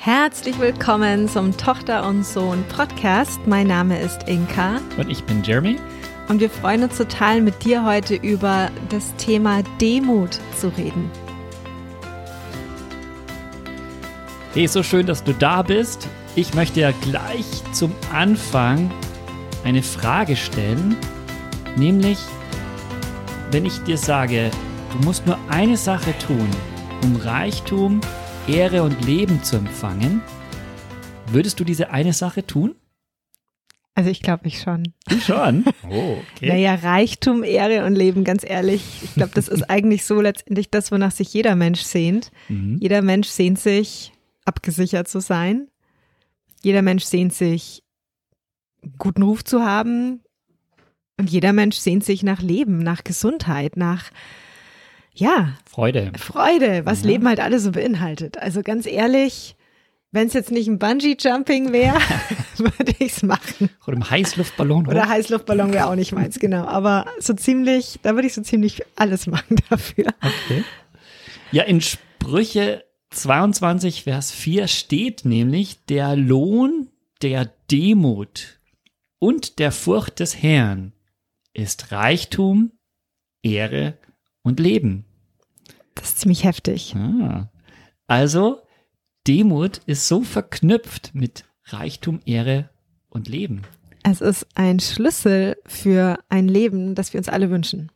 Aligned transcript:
Herzlich 0.00 0.60
willkommen 0.60 1.28
zum 1.28 1.56
Tochter 1.56 2.06
und 2.06 2.24
Sohn 2.24 2.62
Podcast. 2.68 3.40
Mein 3.46 3.66
Name 3.66 4.00
ist 4.00 4.28
Inka. 4.28 4.80
Und 4.96 5.10
ich 5.10 5.24
bin 5.24 5.42
Jeremy. 5.42 5.76
Und 6.28 6.40
wir 6.40 6.48
freuen 6.48 6.84
uns 6.84 6.96
total, 6.96 7.40
mit 7.40 7.64
dir 7.64 7.84
heute 7.84 8.14
über 8.14 8.70
das 8.90 9.12
Thema 9.16 9.64
Demut 9.80 10.38
zu 10.56 10.68
reden. 10.68 11.10
Hey, 14.54 14.68
so 14.68 14.84
schön, 14.84 15.04
dass 15.04 15.24
du 15.24 15.34
da 15.34 15.62
bist. 15.62 16.06
Ich 16.36 16.54
möchte 16.54 16.78
ja 16.78 16.92
gleich 16.92 17.46
zum 17.72 17.92
Anfang 18.12 18.92
eine 19.64 19.82
Frage 19.82 20.36
stellen, 20.36 20.96
nämlich, 21.74 22.18
wenn 23.50 23.66
ich 23.66 23.82
dir 23.82 23.98
sage, 23.98 24.52
du 24.92 25.04
musst 25.04 25.26
nur 25.26 25.38
eine 25.48 25.76
Sache 25.76 26.16
tun, 26.24 26.48
um 27.02 27.16
Reichtum, 27.16 28.00
Ehre 28.48 28.82
und 28.82 29.04
Leben 29.04 29.42
zu 29.42 29.56
empfangen, 29.56 30.22
würdest 31.26 31.60
du 31.60 31.64
diese 31.64 31.90
eine 31.90 32.14
Sache 32.14 32.46
tun? 32.46 32.74
Also 33.94 34.08
ich 34.08 34.22
glaube 34.22 34.48
ich 34.48 34.60
schon. 34.60 34.94
Du 35.06 35.20
schon? 35.20 35.64
Oh, 35.90 36.16
okay. 36.34 36.48
Naja, 36.48 36.74
Reichtum, 36.74 37.44
Ehre 37.44 37.84
und 37.84 37.94
Leben, 37.94 38.24
ganz 38.24 38.44
ehrlich. 38.44 38.82
Ich 39.02 39.14
glaube, 39.14 39.32
das 39.34 39.48
ist 39.48 39.68
eigentlich 39.68 40.04
so 40.04 40.20
letztendlich 40.20 40.70
das, 40.70 40.90
wonach 40.92 41.10
sich 41.12 41.32
jeder 41.34 41.56
Mensch 41.56 41.80
sehnt. 41.80 42.30
Mhm. 42.48 42.78
Jeder 42.80 43.02
Mensch 43.02 43.28
sehnt 43.28 43.58
sich, 43.58 44.12
abgesichert 44.44 45.08
zu 45.08 45.20
sein. 45.20 45.68
Jeder 46.62 46.82
Mensch 46.82 47.04
sehnt 47.04 47.34
sich, 47.34 47.82
guten 48.98 49.22
Ruf 49.22 49.44
zu 49.44 49.62
haben. 49.62 50.20
Und 51.18 51.28
jeder 51.30 51.52
Mensch 51.52 51.76
sehnt 51.76 52.04
sich 52.04 52.22
nach 52.22 52.40
Leben, 52.40 52.78
nach 52.78 53.04
Gesundheit, 53.04 53.76
nach 53.76 54.10
ja. 55.18 55.54
Freude. 55.68 56.12
Freude, 56.16 56.86
was 56.86 57.02
ja. 57.02 57.08
Leben 57.08 57.28
halt 57.28 57.40
alles 57.40 57.64
so 57.64 57.72
beinhaltet. 57.72 58.38
Also 58.38 58.62
ganz 58.62 58.86
ehrlich, 58.86 59.56
wenn 60.10 60.28
es 60.28 60.32
jetzt 60.32 60.50
nicht 60.50 60.68
ein 60.68 60.78
Bungee-Jumping 60.78 61.72
wäre, 61.72 61.98
würde 62.56 62.94
ich 62.98 63.12
es 63.12 63.22
machen. 63.22 63.70
Oder 63.86 63.96
ein 63.98 64.10
Heißluftballon. 64.10 64.86
Oder, 64.86 64.96
oder 64.96 65.08
Heißluftballon 65.08 65.72
wäre 65.72 65.86
auch 65.86 65.94
nicht 65.94 66.12
meins, 66.12 66.38
genau. 66.38 66.64
Aber 66.64 67.06
so 67.18 67.34
ziemlich, 67.34 67.98
da 68.02 68.14
würde 68.14 68.26
ich 68.26 68.34
so 68.34 68.42
ziemlich 68.42 68.82
alles 68.96 69.26
machen 69.26 69.56
dafür. 69.70 70.06
Okay. 70.22 70.64
Ja, 71.52 71.64
in 71.64 71.80
Sprüche 71.80 72.84
22, 73.10 74.04
Vers 74.04 74.32
4 74.32 74.68
steht 74.68 75.24
nämlich, 75.24 75.84
der 75.86 76.16
Lohn 76.16 76.88
der 77.22 77.50
Demut 77.70 78.60
und 79.18 79.58
der 79.58 79.72
Furcht 79.72 80.20
des 80.20 80.40
Herrn 80.42 80.92
ist 81.52 81.90
Reichtum, 81.90 82.72
Ehre 83.42 83.94
und 84.42 84.60
Leben. 84.60 85.04
Das 85.98 86.10
ist 86.10 86.20
ziemlich 86.20 86.44
heftig. 86.44 86.94
Ah. 86.96 87.48
Also, 88.06 88.62
Demut 89.26 89.78
ist 89.86 90.08
so 90.08 90.22
verknüpft 90.22 91.14
mit 91.14 91.44
Reichtum, 91.64 92.20
Ehre 92.24 92.70
und 93.10 93.28
Leben. 93.28 93.62
Es 94.02 94.20
ist 94.20 94.46
ein 94.54 94.80
Schlüssel 94.80 95.56
für 95.66 96.18
ein 96.28 96.48
Leben, 96.48 96.94
das 96.94 97.12
wir 97.12 97.18
uns 97.18 97.28
alle 97.28 97.50
wünschen. 97.50 97.90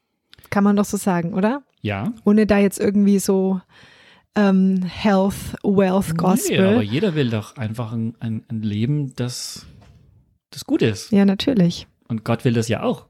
Kann 0.50 0.64
man 0.64 0.76
doch 0.76 0.84
so 0.84 0.96
sagen, 0.96 1.32
oder? 1.32 1.62
Ja. 1.80 2.12
Ohne 2.24 2.46
da 2.46 2.58
jetzt 2.58 2.78
irgendwie 2.78 3.18
so 3.18 3.60
ähm, 4.34 4.82
Health, 4.82 5.56
Wealth, 5.62 6.16
Gospel. 6.16 6.58
Nee, 6.58 6.74
aber 6.74 6.82
jeder 6.82 7.14
will 7.14 7.30
doch 7.30 7.56
einfach 7.56 7.92
ein, 7.92 8.14
ein, 8.20 8.44
ein 8.48 8.62
Leben, 8.62 9.14
das, 9.16 9.66
das 10.50 10.64
gut 10.64 10.82
ist. 10.82 11.12
Ja, 11.12 11.24
natürlich. 11.24 11.86
Und 12.08 12.24
Gott 12.24 12.44
will 12.44 12.52
das 12.52 12.68
ja 12.68 12.82
auch. 12.82 13.06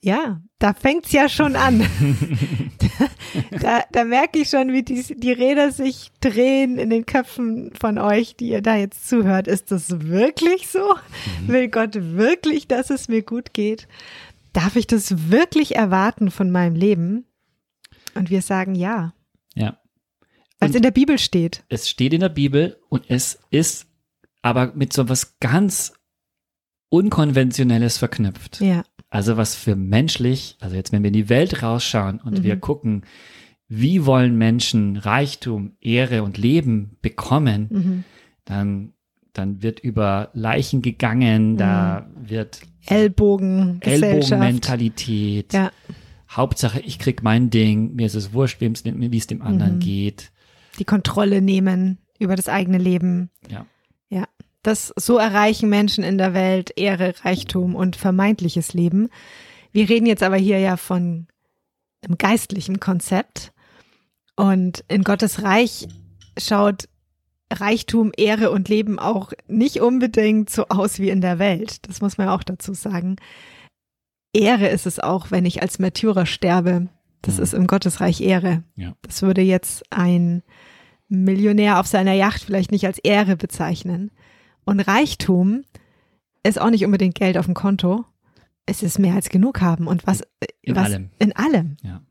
Ja, 0.00 0.40
da 0.60 0.74
fängt's 0.74 1.10
ja 1.10 1.28
schon 1.28 1.56
an. 1.56 1.80
da, 3.50 3.82
da 3.90 4.04
merke 4.04 4.38
ich 4.38 4.48
schon, 4.48 4.72
wie 4.72 4.84
die, 4.84 5.02
die 5.16 5.32
Räder 5.32 5.72
sich 5.72 6.12
drehen 6.20 6.78
in 6.78 6.90
den 6.90 7.04
Köpfen 7.04 7.72
von 7.74 7.98
euch, 7.98 8.36
die 8.36 8.50
ihr 8.50 8.62
da 8.62 8.76
jetzt 8.76 9.08
zuhört. 9.08 9.48
Ist 9.48 9.72
das 9.72 10.00
wirklich 10.00 10.68
so? 10.68 10.94
Mhm. 11.42 11.48
Will 11.48 11.68
Gott 11.68 11.94
wirklich, 11.96 12.68
dass 12.68 12.90
es 12.90 13.08
mir 13.08 13.22
gut 13.22 13.52
geht? 13.52 13.88
Darf 14.52 14.76
ich 14.76 14.86
das 14.86 15.30
wirklich 15.30 15.74
erwarten 15.74 16.30
von 16.30 16.50
meinem 16.50 16.76
Leben? 16.76 17.26
Und 18.14 18.30
wir 18.30 18.42
sagen 18.42 18.76
ja. 18.76 19.14
Ja. 19.54 19.78
Weil 20.60 20.70
es 20.70 20.76
in 20.76 20.82
der 20.82 20.90
Bibel 20.92 21.18
steht. 21.18 21.64
Es 21.68 21.88
steht 21.88 22.12
in 22.12 22.20
der 22.20 22.28
Bibel 22.28 22.80
und 22.88 23.04
es 23.08 23.40
ist 23.50 23.86
aber 24.42 24.72
mit 24.74 24.92
so 24.92 25.08
was 25.08 25.38
ganz 25.40 25.92
Unkonventionelles 26.88 27.98
verknüpft. 27.98 28.60
Ja. 28.60 28.84
Also 29.10 29.36
was 29.36 29.54
für 29.54 29.74
menschlich, 29.74 30.56
also 30.60 30.76
jetzt 30.76 30.92
wenn 30.92 31.02
wir 31.02 31.08
in 31.08 31.14
die 31.14 31.28
Welt 31.28 31.62
rausschauen 31.62 32.20
und 32.20 32.40
mhm. 32.40 32.42
wir 32.42 32.56
gucken, 32.56 33.04
wie 33.68 34.06
wollen 34.06 34.36
Menschen 34.36 34.96
Reichtum, 34.96 35.72
Ehre 35.80 36.22
und 36.22 36.38
Leben 36.38 36.96
bekommen, 37.02 37.68
mhm. 37.70 38.04
dann, 38.44 38.92
dann 39.32 39.62
wird 39.62 39.80
über 39.80 40.30
Leichen 40.32 40.82
gegangen, 40.82 41.52
mhm. 41.52 41.56
da 41.58 42.10
wird 42.16 42.60
Ellbogen, 42.86 43.80
Ellbogenmentalität. 43.82 45.52
Ja. 45.52 45.70
Hauptsache, 46.30 46.80
ich 46.80 46.98
krieg 46.98 47.22
mein 47.22 47.50
Ding, 47.50 47.94
mir 47.94 48.06
ist 48.06 48.14
es 48.14 48.32
wurscht, 48.32 48.60
wie 48.60 48.66
es 48.66 49.26
dem 49.26 49.42
anderen 49.42 49.76
mhm. 49.76 49.80
geht. 49.80 50.32
Die 50.78 50.84
Kontrolle 50.84 51.40
nehmen 51.40 51.98
über 52.18 52.36
das 52.36 52.48
eigene 52.48 52.78
Leben. 52.78 53.30
Ja. 53.50 53.66
Ja. 54.64 54.70
Das 54.70 54.92
so 54.96 55.18
erreichen 55.18 55.68
Menschen 55.68 56.04
in 56.04 56.18
der 56.18 56.34
Welt 56.34 56.72
Ehre, 56.76 57.14
Reichtum 57.22 57.74
und 57.74 57.96
vermeintliches 57.96 58.74
Leben. 58.74 59.08
Wir 59.72 59.88
reden 59.88 60.06
jetzt 60.06 60.22
aber 60.22 60.36
hier 60.36 60.58
ja 60.58 60.76
von 60.76 61.26
einem 62.04 62.18
geistlichen 62.18 62.80
Konzept. 62.80 63.52
Und 64.36 64.84
in 64.88 65.02
Gottes 65.02 65.42
Reich 65.42 65.88
schaut 66.38 66.88
Reichtum, 67.52 68.12
Ehre 68.16 68.50
und 68.50 68.68
Leben 68.68 68.98
auch 68.98 69.32
nicht 69.46 69.80
unbedingt 69.80 70.50
so 70.50 70.66
aus 70.68 70.98
wie 70.98 71.10
in 71.10 71.20
der 71.20 71.38
Welt. 71.38 71.88
Das 71.88 72.00
muss 72.00 72.18
man 72.18 72.28
auch 72.28 72.42
dazu 72.42 72.74
sagen. 72.74 73.16
Ehre 74.32 74.68
ist 74.68 74.86
es 74.86 75.00
auch, 75.00 75.30
wenn 75.30 75.46
ich 75.46 75.62
als 75.62 75.78
Märtyrer 75.78 76.26
sterbe. 76.26 76.88
Das 77.22 77.38
mhm. 77.38 77.42
ist 77.42 77.54
im 77.54 77.66
Gottesreich 77.66 78.20
Ehre. 78.20 78.62
Ja. 78.76 78.94
Das 79.02 79.22
würde 79.22 79.40
jetzt 79.40 79.84
ein 79.90 80.42
Millionär 81.08 81.80
auf 81.80 81.86
seiner 81.86 82.12
Yacht 82.12 82.44
vielleicht 82.44 82.70
nicht 82.70 82.86
als 82.86 82.98
Ehre 82.98 83.36
bezeichnen. 83.36 84.10
Und 84.68 84.80
Reichtum 84.80 85.64
ist 86.42 86.60
auch 86.60 86.68
nicht 86.68 86.84
unbedingt 86.84 87.14
Geld 87.14 87.38
auf 87.38 87.46
dem 87.46 87.54
Konto. 87.54 88.04
Es 88.66 88.82
ist 88.82 88.98
mehr 88.98 89.14
als 89.14 89.30
genug 89.30 89.62
haben. 89.62 89.86
Und 89.86 90.06
was 90.06 90.20
in 90.60 90.76
was, 90.76 90.84
allem. 90.84 91.08
In 91.18 91.34
allem. 91.34 91.78
Ja. 91.82 92.02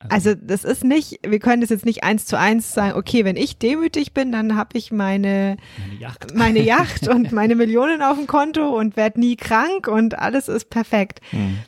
Also, 0.00 0.30
also 0.30 0.42
das 0.42 0.64
ist 0.64 0.82
nicht, 0.82 1.20
wir 1.24 1.38
können 1.38 1.60
das 1.60 1.70
jetzt 1.70 1.86
nicht 1.86 2.02
eins 2.02 2.26
zu 2.26 2.36
eins 2.36 2.74
sagen, 2.74 2.98
okay, 2.98 3.24
wenn 3.24 3.36
ich 3.36 3.58
demütig 3.58 4.12
bin, 4.12 4.32
dann 4.32 4.56
habe 4.56 4.76
ich 4.76 4.90
meine, 4.90 5.56
meine 5.78 6.00
Yacht, 6.00 6.34
meine 6.34 6.62
Yacht 6.62 7.06
und 7.14 7.30
meine 7.30 7.54
Millionen 7.54 8.02
auf 8.02 8.16
dem 8.16 8.26
Konto 8.26 8.76
und 8.76 8.96
werde 8.96 9.20
nie 9.20 9.36
krank 9.36 9.86
und 9.86 10.18
alles 10.18 10.48
ist 10.48 10.70
perfekt. 10.70 11.20
Mhm. 11.30 11.60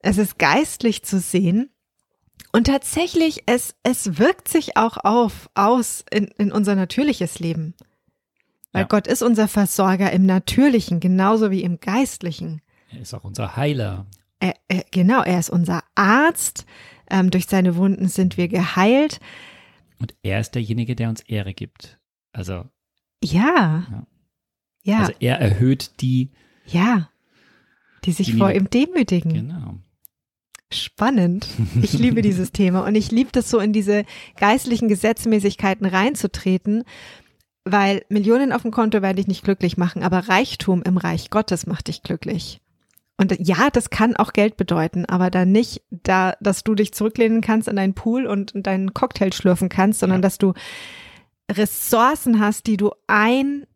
Es 0.00 0.18
ist 0.18 0.38
geistlich 0.38 1.02
zu 1.02 1.18
sehen. 1.18 1.70
Und 2.52 2.66
tatsächlich, 2.66 3.44
es, 3.46 3.74
es 3.84 4.18
wirkt 4.18 4.48
sich 4.48 4.76
auch 4.76 4.98
auf, 4.98 5.48
aus 5.54 6.04
in, 6.10 6.26
in 6.36 6.52
unser 6.52 6.74
natürliches 6.74 7.38
Leben. 7.38 7.72
Weil 8.76 8.82
ja. 8.82 8.88
Gott 8.88 9.06
ist 9.06 9.22
unser 9.22 9.48
Versorger 9.48 10.12
im 10.12 10.26
Natürlichen, 10.26 11.00
genauso 11.00 11.50
wie 11.50 11.62
im 11.62 11.80
Geistlichen. 11.80 12.60
Er 12.90 13.00
ist 13.00 13.14
auch 13.14 13.24
unser 13.24 13.56
Heiler. 13.56 14.04
Er, 14.38 14.54
er, 14.68 14.84
genau, 14.90 15.22
er 15.22 15.38
ist 15.38 15.48
unser 15.48 15.82
Arzt. 15.94 16.66
Ähm, 17.08 17.30
durch 17.30 17.46
seine 17.46 17.76
Wunden 17.76 18.08
sind 18.08 18.36
wir 18.36 18.48
geheilt. 18.48 19.18
Und 19.98 20.14
er 20.22 20.40
ist 20.40 20.54
derjenige, 20.54 20.94
der 20.94 21.08
uns 21.08 21.22
Ehre 21.22 21.54
gibt. 21.54 21.98
Also. 22.32 22.66
Ja. 23.24 23.86
Ja. 23.90 24.06
ja. 24.82 24.98
Also 24.98 25.12
er 25.20 25.40
erhöht 25.40 26.02
die. 26.02 26.32
Ja. 26.66 27.08
Die 28.04 28.12
sich 28.12 28.26
die 28.26 28.32
vor 28.34 28.52
ihm 28.52 28.68
demütigen. 28.68 29.32
Genau. 29.32 29.76
Spannend. 30.70 31.48
Ich 31.80 31.92
liebe 31.98 32.20
dieses 32.20 32.52
Thema 32.52 32.84
und 32.84 32.94
ich 32.94 33.10
liebe 33.10 33.30
das 33.32 33.48
so 33.48 33.58
in 33.58 33.72
diese 33.72 34.04
geistlichen 34.38 34.88
Gesetzmäßigkeiten 34.88 35.86
reinzutreten 35.86 36.84
weil 37.66 38.04
Millionen 38.08 38.52
auf 38.52 38.62
dem 38.62 38.70
Konto 38.70 39.02
werde 39.02 39.20
ich 39.20 39.26
nicht 39.26 39.42
glücklich 39.42 39.76
machen, 39.76 40.04
aber 40.04 40.28
Reichtum 40.28 40.82
im 40.84 40.96
Reich 40.96 41.30
Gottes 41.30 41.66
macht 41.66 41.88
dich 41.88 42.04
glücklich. 42.04 42.60
Und 43.18 43.36
ja, 43.40 43.70
das 43.72 43.90
kann 43.90 44.14
auch 44.14 44.32
Geld 44.32 44.56
bedeuten, 44.56 45.04
aber 45.04 45.30
dann 45.30 45.50
nicht 45.50 45.82
da, 45.90 46.34
dass 46.40 46.62
du 46.62 46.74
dich 46.74 46.94
zurücklehnen 46.94 47.40
kannst 47.40 47.66
in 47.66 47.76
deinen 47.76 47.94
Pool 47.94 48.26
und 48.26 48.52
deinen 48.54 48.94
Cocktail 48.94 49.32
schlürfen 49.32 49.68
kannst, 49.68 50.00
sondern 50.00 50.18
ja. 50.18 50.22
dass 50.22 50.38
du 50.38 50.52
Ressourcen 51.50 52.38
hast, 52.38 52.66
die 52.66 52.76
du 52.76 52.92
ein, 53.08 53.66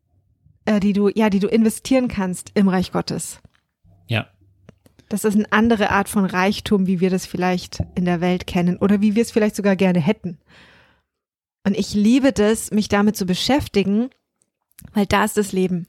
äh, 0.67 0.79
die 0.79 0.93
du, 0.93 1.09
ja, 1.09 1.29
die 1.29 1.41
du 1.41 1.49
investieren 1.49 2.07
kannst 2.07 2.53
im 2.55 2.69
Reich 2.69 2.93
Gottes. 2.93 3.41
Ja. 4.07 4.29
Das 5.09 5.25
ist 5.25 5.35
eine 5.35 5.51
andere 5.51 5.91
Art 5.91 6.09
von 6.09 6.27
Reichtum, 6.27 6.87
wie 6.87 7.01
wir 7.01 7.11
das 7.11 7.27
vielleicht 7.27 7.83
in 7.97 8.05
der 8.05 8.21
Welt 8.21 8.47
kennen 8.47 8.77
oder 8.77 9.01
wie 9.01 9.17
wir 9.17 9.23
es 9.23 9.33
vielleicht 9.33 9.57
sogar 9.57 9.75
gerne 9.75 10.01
hätten. 10.01 10.39
Und 11.65 11.77
ich 11.77 11.95
liebe 11.95 12.33
das, 12.33 12.71
mich 12.71 12.89
damit 12.89 13.17
zu 13.17 13.27
beschäftigen, 13.27 14.11
weil 14.95 15.07
da 15.07 15.25
ist 15.25 15.37
das 15.37 15.53
Leben. 15.53 15.87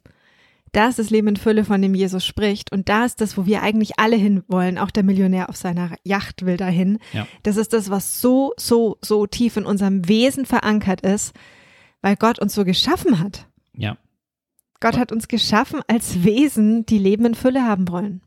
Da 0.73 0.87
ist 0.87 0.99
das 0.99 1.09
Leben 1.09 1.27
in 1.27 1.35
Fülle, 1.35 1.65
von 1.65 1.81
dem 1.81 1.93
Jesus 1.95 2.25
spricht. 2.25 2.71
Und 2.71 2.87
da 2.87 3.03
ist 3.03 3.19
das, 3.19 3.37
wo 3.37 3.45
wir 3.45 3.61
eigentlich 3.61 3.99
alle 3.99 4.15
hinwollen. 4.15 4.77
Auch 4.77 4.91
der 4.91 5.03
Millionär 5.03 5.49
auf 5.49 5.57
seiner 5.57 5.95
Yacht 6.03 6.45
will 6.45 6.55
dahin. 6.57 6.99
Ja. 7.11 7.27
Das 7.43 7.57
ist 7.57 7.73
das, 7.73 7.89
was 7.89 8.21
so, 8.21 8.53
so, 8.57 8.97
so 9.01 9.27
tief 9.27 9.57
in 9.57 9.65
unserem 9.65 10.07
Wesen 10.07 10.45
verankert 10.45 11.01
ist. 11.01 11.33
weil 12.01 12.15
Gott 12.15 12.39
uns 12.39 12.53
so 12.53 12.65
geschaffen 12.65 13.19
hat. 13.19 13.47
Ja. 13.75 13.97
Gott 14.79 14.97
hat 14.97 15.11
uns 15.11 15.27
geschaffen 15.27 15.81
als 15.87 16.23
Wesen, 16.23 16.85
die 16.85 16.97
Leben 16.97 17.25
in 17.25 17.35
Fülle 17.35 17.63
haben 17.63 17.87
wollen. 17.87 18.21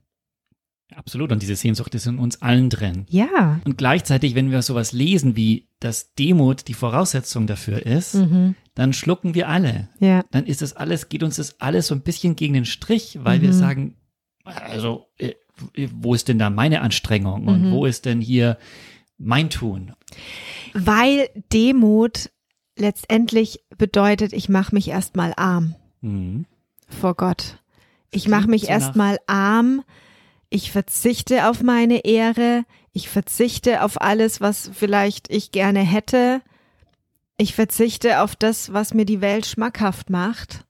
Absolut. 0.94 1.32
Und 1.32 1.42
diese 1.42 1.56
Sehnsucht 1.56 1.94
ist 1.94 2.06
in 2.06 2.18
uns 2.18 2.40
allen 2.40 2.70
drin. 2.70 3.06
Ja. 3.08 3.60
Und 3.64 3.78
gleichzeitig, 3.78 4.34
wenn 4.34 4.52
wir 4.52 4.62
sowas 4.62 4.92
lesen, 4.92 5.34
wie 5.34 5.66
dass 5.84 6.14
Demut 6.14 6.66
die 6.68 6.74
Voraussetzung 6.74 7.46
dafür 7.46 7.84
ist, 7.84 8.14
Mhm. 8.14 8.54
dann 8.74 8.92
schlucken 8.92 9.34
wir 9.34 9.48
alle. 9.48 9.88
Ja. 10.00 10.24
Dann 10.30 10.46
ist 10.46 10.62
das 10.62 10.72
alles, 10.74 11.08
geht 11.08 11.22
uns 11.22 11.36
das 11.36 11.60
alles 11.60 11.88
so 11.88 11.94
ein 11.94 12.00
bisschen 12.02 12.36
gegen 12.36 12.54
den 12.54 12.64
Strich, 12.64 13.18
weil 13.22 13.38
Mhm. 13.38 13.42
wir 13.42 13.52
sagen, 13.52 13.96
also, 14.44 15.06
äh, 15.18 15.34
wo 15.92 16.14
ist 16.14 16.28
denn 16.28 16.38
da 16.38 16.50
meine 16.50 16.80
Anstrengung 16.80 17.46
und 17.46 17.68
Mhm. 17.68 17.70
wo 17.72 17.86
ist 17.86 18.04
denn 18.06 18.20
hier 18.20 18.58
mein 19.18 19.50
Tun? 19.50 19.92
Weil 20.72 21.28
Demut 21.52 22.30
letztendlich 22.76 23.60
bedeutet, 23.78 24.32
ich 24.32 24.48
mache 24.48 24.74
mich 24.74 24.88
erstmal 24.88 25.32
arm 25.36 25.74
Mhm. 26.00 26.46
vor 26.88 27.14
Gott. 27.14 27.58
Ich 28.10 28.28
mache 28.28 28.48
mich 28.48 28.62
so 28.62 28.68
erstmal 28.68 29.18
arm. 29.26 29.82
Ich 30.50 30.70
verzichte 30.72 31.48
auf 31.48 31.62
meine 31.62 32.04
Ehre. 32.04 32.64
Ich 32.96 33.08
verzichte 33.10 33.82
auf 33.82 34.00
alles, 34.00 34.40
was 34.40 34.70
vielleicht 34.72 35.28
ich 35.30 35.50
gerne 35.50 35.80
hätte. 35.80 36.40
Ich 37.36 37.54
verzichte 37.54 38.20
auf 38.20 38.36
das, 38.36 38.72
was 38.72 38.94
mir 38.94 39.04
die 39.04 39.20
Welt 39.20 39.46
schmackhaft 39.46 40.10
macht 40.10 40.64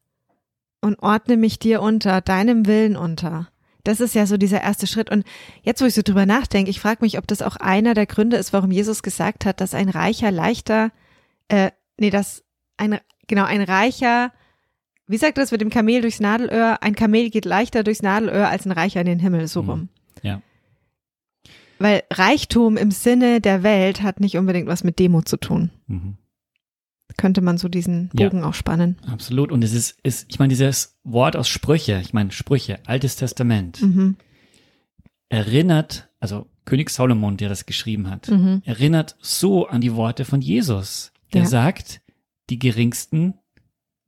und 0.81 0.99
ordne 1.01 1.37
mich 1.37 1.59
dir 1.59 1.83
unter, 1.83 2.23
deinem 2.23 2.67
Willen 2.67 2.97
unter. 2.97 3.49
Das 3.85 4.01
ist 4.01 4.15
ja 4.15 4.25
so 4.25 4.39
dieser 4.39 4.63
erste 4.63 4.87
Schritt. 4.87 5.11
Und 5.11 5.25
jetzt, 5.63 5.83
wo 5.83 5.85
ich 5.85 5.93
so 5.95 6.01
drüber 6.03 6.25
nachdenke, 6.25 6.71
ich 6.71 6.81
frage 6.81 7.05
mich, 7.05 7.19
ob 7.19 7.27
das 7.27 7.43
auch 7.43 7.57
einer 7.57 7.93
der 7.93 8.07
Gründe 8.07 8.39
ist, 8.39 8.55
warum 8.55 8.71
Jesus 8.71 9.03
gesagt 9.03 9.45
hat, 9.45 9.61
dass 9.61 9.75
ein 9.75 9.91
Reicher 9.91 10.31
leichter, 10.31 10.91
äh, 11.49 11.71
nee, 11.99 12.09
dass 12.09 12.43
ein, 12.79 12.99
genau, 13.29 13.45
ein 13.45 13.61
Reicher, 13.61 14.33
wie 15.07 15.19
sagt 15.19 15.37
das 15.37 15.51
mit 15.53 15.61
dem 15.61 15.69
Kamel 15.69 16.01
durchs 16.01 16.21
Nadelöhr? 16.21 16.83
Ein 16.83 16.95
Kamel 16.95 17.29
geht 17.29 17.45
leichter 17.45 17.85
durchs 17.85 18.01
Nadelöhr 18.01 18.49
als 18.49 18.65
ein 18.65 18.73
Reicher 18.73 19.01
in 19.01 19.07
den 19.07 19.19
Himmel, 19.21 19.47
so 19.47 19.63
Mhm. 19.63 19.69
rum. 19.71 19.89
Ja. 20.23 20.41
Weil 21.79 22.03
Reichtum 22.13 22.77
im 22.77 22.91
Sinne 22.91 23.41
der 23.41 23.63
Welt 23.63 24.03
hat 24.03 24.21
nicht 24.21 24.37
unbedingt 24.37 24.67
was 24.69 24.85
mit 24.85 24.99
Demut 24.99 25.29
zu 25.29 25.37
tun. 25.37 25.71
Mhm. 25.87 26.17
Könnte 27.17 27.41
man 27.43 27.59
so 27.59 27.69
diesen 27.69 28.11
Ja. 28.15 28.29
Bogen 28.29 28.43
auch 28.45 28.55
spannen. 28.55 28.97
Absolut. 29.07 29.53
Und 29.53 29.63
es 29.63 29.73
ist, 29.75 29.99
ist, 30.03 30.27
ich 30.29 30.39
meine, 30.39 30.49
dieses 30.51 30.97
Wort 31.05 31.37
aus 31.37 31.49
Sprüche, 31.49 32.01
ich 32.01 32.13
meine, 32.13 32.33
Sprüche, 32.33 32.79
Altes 32.87 33.17
Testament, 33.17 33.83
Mhm. 33.83 34.17
erinnert, 35.29 36.09
also 36.21 36.47
König 36.65 36.91
Solomon, 36.91 37.37
der 37.37 37.49
das 37.49 37.67
geschrieben 37.67 38.09
hat, 38.11 38.29
Mhm. 38.31 38.63
erinnert 38.65 39.17
so 39.21 39.67
an 39.67 39.81
die 39.81 39.95
Worte 39.95 40.25
von 40.25 40.41
Jesus. 40.41 41.13
Der 41.33 41.43
Ja. 41.43 41.49
sagt, 41.49 42.01
die 42.51 42.59
geringsten 42.59 43.35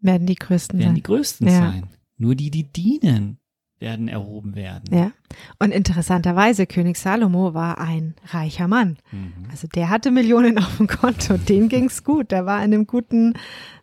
Werden 0.00 0.26
die 0.26 0.34
größten 0.36 0.78
werden 0.78 0.88
sein. 0.90 0.94
die 0.94 1.02
größten 1.02 1.46
Ja. 1.48 1.52
sein. 1.58 1.88
Nur 2.16 2.34
die, 2.34 2.50
die 2.50 2.64
dienen, 2.64 3.38
werden 3.78 4.08
erhoben 4.08 4.55
werden. 4.55 4.84
Ja. 4.90 5.12
Und 5.58 5.70
interessanterweise, 5.70 6.67
König 6.67 6.96
Salomo 6.96 7.52
war 7.52 7.78
ein 7.78 8.14
reicher 8.26 8.69
Mann. 8.69 8.96
Mhm. 9.12 9.34
Also 9.50 9.69
der 9.69 9.90
hatte 9.90 10.11
Millionen 10.11 10.58
auf 10.62 10.76
dem 10.78 10.87
Konto, 10.87 11.37
dem 11.37 11.69
ging's 11.69 12.02
gut, 12.05 12.31
der 12.31 12.46
war 12.46 12.56
an 12.56 12.64
einem 12.64 12.87
guten, 12.87 13.34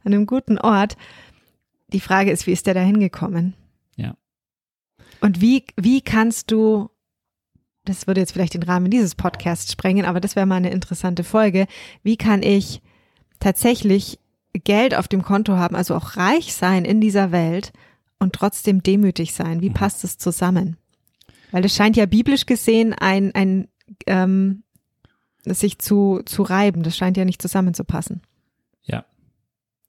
an 0.04 0.14
einem 0.14 0.26
guten 0.26 0.58
Ort. 0.58 0.98
Die 1.92 2.00
Frage 2.00 2.32
ist, 2.32 2.48
wie 2.48 2.52
ist 2.52 2.66
der 2.66 2.74
da 2.74 2.82
hingekommen? 2.82 3.54
Ja. 3.96 4.16
Und 5.22 5.42
wie, 5.42 5.66
wie 5.80 6.02
kannst 6.02 6.52
du, 6.52 6.90
das 7.86 8.08
würde 8.08 8.22
jetzt 8.22 8.34
vielleicht 8.34 8.56
den 8.56 8.64
Rahmen 8.64 8.90
dieses 8.90 9.14
Podcasts 9.14 9.72
sprengen, 9.72 10.06
aber 10.06 10.20
das 10.20 10.36
wäre 10.36 10.48
mal 10.48 10.56
eine 10.56 10.72
interessante 10.72 11.24
Folge. 11.24 11.68
Wie 12.02 12.18
kann 12.18 12.42
ich 12.42 12.82
tatsächlich 13.40 14.20
Geld 14.54 14.96
auf 14.96 15.08
dem 15.08 15.22
Konto 15.22 15.56
haben, 15.58 15.76
also 15.76 15.96
auch 15.96 16.16
reich 16.16 16.54
sein 16.54 16.86
in 16.86 17.02
dieser 17.02 17.32
Welt 17.32 17.74
und 18.24 18.34
trotzdem 18.34 18.82
demütig 18.82 19.34
sein? 19.34 19.62
Wie 19.62 19.70
Mhm. 19.70 19.74
passt 19.76 20.04
es 20.04 20.18
zusammen? 20.18 20.78
Weil 21.52 21.64
es 21.66 21.76
scheint 21.76 21.96
ja 21.96 22.06
biblisch 22.08 22.46
gesehen 22.48 22.94
ein, 22.94 23.34
ein 23.36 23.68
ähm, 24.08 24.64
sich 25.46 25.78
zu, 25.78 26.22
zu 26.26 26.42
reiben. 26.44 26.82
Das 26.84 26.98
scheint 26.98 27.18
ja 27.18 27.26
nicht 27.26 27.42
zusammenzupassen. 27.42 28.22
Ja. 28.84 29.06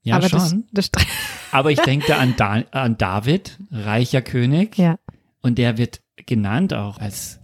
Ja, 0.03 0.17
aber 0.17 0.29
schon. 0.29 0.65
Das, 0.71 0.91
das, 0.91 1.03
Aber 1.51 1.71
ich 1.71 1.79
denke 1.81 2.05
da 2.07 2.17
an, 2.17 2.35
da 2.37 2.51
an 2.71 2.97
David, 2.97 3.57
reicher 3.71 4.21
König. 4.21 4.77
ja. 4.77 4.97
Und 5.41 5.57
der 5.59 5.77
wird 5.77 6.01
genannt 6.25 6.73
auch 6.73 6.97
als 6.99 7.39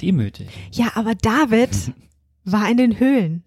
demütig. 0.00 0.48
ja, 0.72 0.92
aber 0.94 1.14
David 1.14 1.70
war 2.44 2.68
in 2.70 2.76
den 2.78 2.98
Höhlen. 2.98 3.44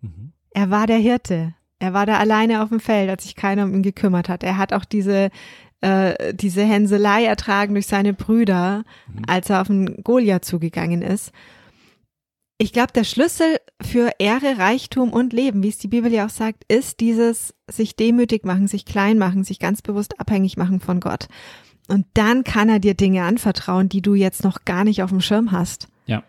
Mhm. 0.00 0.32
Er 0.50 0.70
war 0.70 0.86
der 0.86 0.98
Hirte. 0.98 1.54
Er 1.78 1.92
war 1.92 2.06
da 2.06 2.16
alleine 2.18 2.62
auf 2.62 2.70
dem 2.70 2.80
Feld, 2.80 3.10
als 3.10 3.24
sich 3.24 3.34
keiner 3.36 3.64
um 3.64 3.74
ihn 3.74 3.82
gekümmert 3.82 4.28
hat. 4.30 4.42
Er 4.42 4.56
hat 4.56 4.72
auch 4.72 4.84
diese, 4.86 5.30
äh, 5.84 6.34
diese 6.34 6.62
Hänselei 6.64 7.24
ertragen 7.24 7.74
durch 7.74 7.86
seine 7.86 8.14
Brüder, 8.14 8.84
Mhm. 9.12 9.22
als 9.26 9.50
er 9.50 9.60
auf 9.60 9.66
den 9.66 10.02
Goliath 10.02 10.44
zugegangen 10.44 11.02
ist. 11.02 11.30
Ich 12.56 12.72
glaube, 12.72 12.92
der 12.94 13.04
Schlüssel 13.04 13.58
für 13.82 14.12
Ehre, 14.18 14.58
Reichtum 14.58 15.12
und 15.12 15.32
Leben, 15.32 15.62
wie 15.62 15.68
es 15.68 15.76
die 15.76 15.88
Bibel 15.88 16.10
ja 16.12 16.26
auch 16.26 16.30
sagt, 16.30 16.64
ist 16.72 17.00
dieses 17.00 17.52
sich 17.70 17.96
demütig 17.96 18.44
machen, 18.44 18.68
sich 18.68 18.84
klein 18.84 19.18
machen, 19.18 19.44
sich 19.44 19.58
ganz 19.58 19.82
bewusst 19.82 20.18
abhängig 20.20 20.56
machen 20.56 20.80
von 20.80 21.00
Gott. 21.00 21.26
Und 21.88 22.06
dann 22.14 22.44
kann 22.44 22.70
er 22.70 22.78
dir 22.78 22.94
Dinge 22.94 23.24
anvertrauen, 23.24 23.90
die 23.90 24.00
du 24.00 24.14
jetzt 24.14 24.42
noch 24.44 24.64
gar 24.64 24.84
nicht 24.84 25.02
auf 25.02 25.10
dem 25.10 25.20
Schirm 25.20 25.52
hast. 25.52 25.88
Ja. 26.06 26.22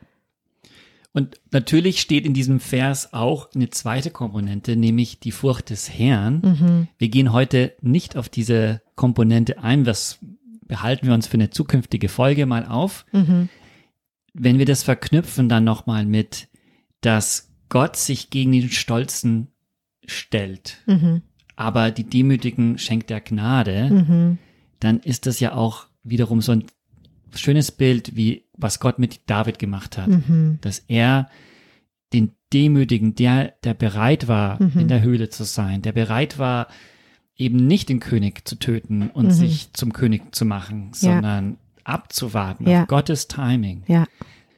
Und 1.13 1.39
natürlich 1.51 2.01
steht 2.01 2.25
in 2.25 2.33
diesem 2.33 2.59
Vers 2.59 3.13
auch 3.13 3.49
eine 3.55 3.69
zweite 3.69 4.09
Komponente, 4.11 4.75
nämlich 4.75 5.21
die 5.21 5.31
Furcht 5.31 5.69
des 5.69 5.89
Herrn. 5.89 6.41
Mhm. 6.43 6.87
Wir 6.97 7.07
gehen 7.07 7.31
heute 7.31 7.73
nicht 7.81 8.17
auf 8.17 8.27
diese 8.27 8.81
Komponente 8.95 9.61
ein, 9.63 9.83
das 9.83 10.19
behalten 10.67 11.07
wir 11.07 11.13
uns 11.13 11.27
für 11.27 11.35
eine 11.35 11.49
zukünftige 11.49 12.09
Folge 12.09 12.45
mal 12.45 12.65
auf. 12.65 13.05
Mhm. 13.11 13.49
Wenn 14.33 14.57
wir 14.57 14.65
das 14.65 14.83
verknüpfen 14.83 15.47
dann 15.49 15.63
nochmal 15.63 16.05
mit, 16.05 16.47
dass 17.01 17.51
Gott 17.69 17.95
sich 17.97 18.29
gegen 18.29 18.51
den 18.51 18.69
Stolzen 18.69 19.47
stellt, 20.05 20.77
Mhm. 20.85 21.21
aber 21.55 21.91
die 21.91 22.03
Demütigen 22.03 22.77
schenkt 22.77 23.11
er 23.11 23.21
Gnade, 23.21 23.89
Mhm. 23.91 24.37
dann 24.79 24.99
ist 24.99 25.25
das 25.25 25.39
ja 25.39 25.53
auch 25.55 25.87
wiederum 26.03 26.41
so 26.41 26.51
ein 26.51 26.65
schönes 27.33 27.71
Bild, 27.71 28.15
wie 28.15 28.45
was 28.53 28.79
Gott 28.79 28.99
mit 28.99 29.21
David 29.29 29.59
gemacht 29.59 29.97
hat. 29.97 30.07
Mhm. 30.07 30.59
Dass 30.61 30.79
er 30.87 31.29
den 32.13 32.31
Demütigen, 32.53 33.15
der, 33.15 33.55
der 33.63 33.73
bereit 33.73 34.27
war, 34.27 34.61
Mhm. 34.61 34.79
in 34.81 34.87
der 34.87 35.01
Höhle 35.01 35.29
zu 35.29 35.43
sein, 35.43 35.81
der 35.81 35.91
bereit 35.91 36.39
war, 36.39 36.67
eben 37.37 37.67
nicht 37.67 37.89
den 37.89 37.99
König 37.99 38.47
zu 38.47 38.55
töten 38.57 39.09
und 39.09 39.25
Mhm. 39.27 39.31
sich 39.31 39.73
zum 39.73 39.91
König 39.93 40.33
zu 40.35 40.45
machen, 40.45 40.91
sondern 40.93 41.57
abzuwarten 41.83 42.67
Ja. 42.67 42.83
auf 42.83 42.87
Gottes 42.87 43.27
Timing. 43.27 43.83
Ja. 43.87 44.05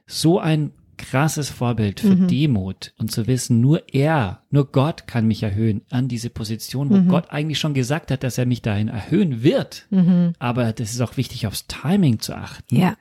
So 0.05 0.39
ein 0.39 0.71
krasses 0.97 1.49
Vorbild 1.51 1.99
für 1.99 2.15
Mhm. 2.15 2.27
Demut 2.27 2.93
und 2.97 3.11
zu 3.11 3.27
wissen, 3.27 3.61
nur 3.61 3.83
er, 3.93 4.41
nur 4.49 4.71
Gott 4.71 5.05
kann 5.05 5.27
mich 5.27 5.43
erhöhen 5.43 5.81
an 5.91 6.07
diese 6.07 6.29
Position, 6.31 6.89
wo 6.89 6.95
Mhm. 6.97 7.07
Gott 7.07 7.29
eigentlich 7.29 7.59
schon 7.59 7.75
gesagt 7.75 8.09
hat, 8.09 8.23
dass 8.23 8.37
er 8.39 8.47
mich 8.47 8.63
dahin 8.63 8.87
erhöhen 8.87 9.43
wird. 9.43 9.85
Mhm. 9.91 10.33
Aber 10.39 10.73
das 10.73 10.91
ist 10.93 11.01
auch 11.01 11.15
wichtig, 11.17 11.45
aufs 11.45 11.67
Timing 11.67 12.19
zu 12.19 12.35
achten. 12.35 12.77
Ja. 12.77 12.95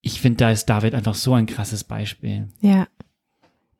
Ich 0.00 0.20
finde, 0.20 0.38
da 0.38 0.50
ist 0.50 0.66
David 0.66 0.94
einfach 0.94 1.14
so 1.14 1.34
ein 1.34 1.46
krasses 1.46 1.84
Beispiel. 1.84 2.48
Ja. 2.60 2.88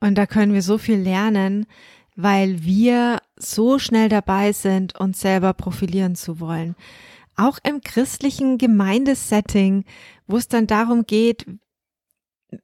Und 0.00 0.16
da 0.16 0.26
können 0.26 0.52
wir 0.52 0.62
so 0.62 0.78
viel 0.78 0.98
lernen, 0.98 1.66
weil 2.14 2.64
wir 2.64 3.20
so 3.38 3.78
schnell 3.78 4.08
dabei 4.08 4.52
sind, 4.52 4.98
uns 4.98 5.20
selber 5.20 5.52
profilieren 5.52 6.14
zu 6.14 6.40
wollen. 6.40 6.74
Auch 7.36 7.58
im 7.62 7.82
christlichen 7.82 8.56
Gemeindesetting, 8.58 9.84
wo 10.26 10.36
es 10.36 10.48
dann 10.48 10.66
darum 10.66 11.04
geht, 11.06 11.46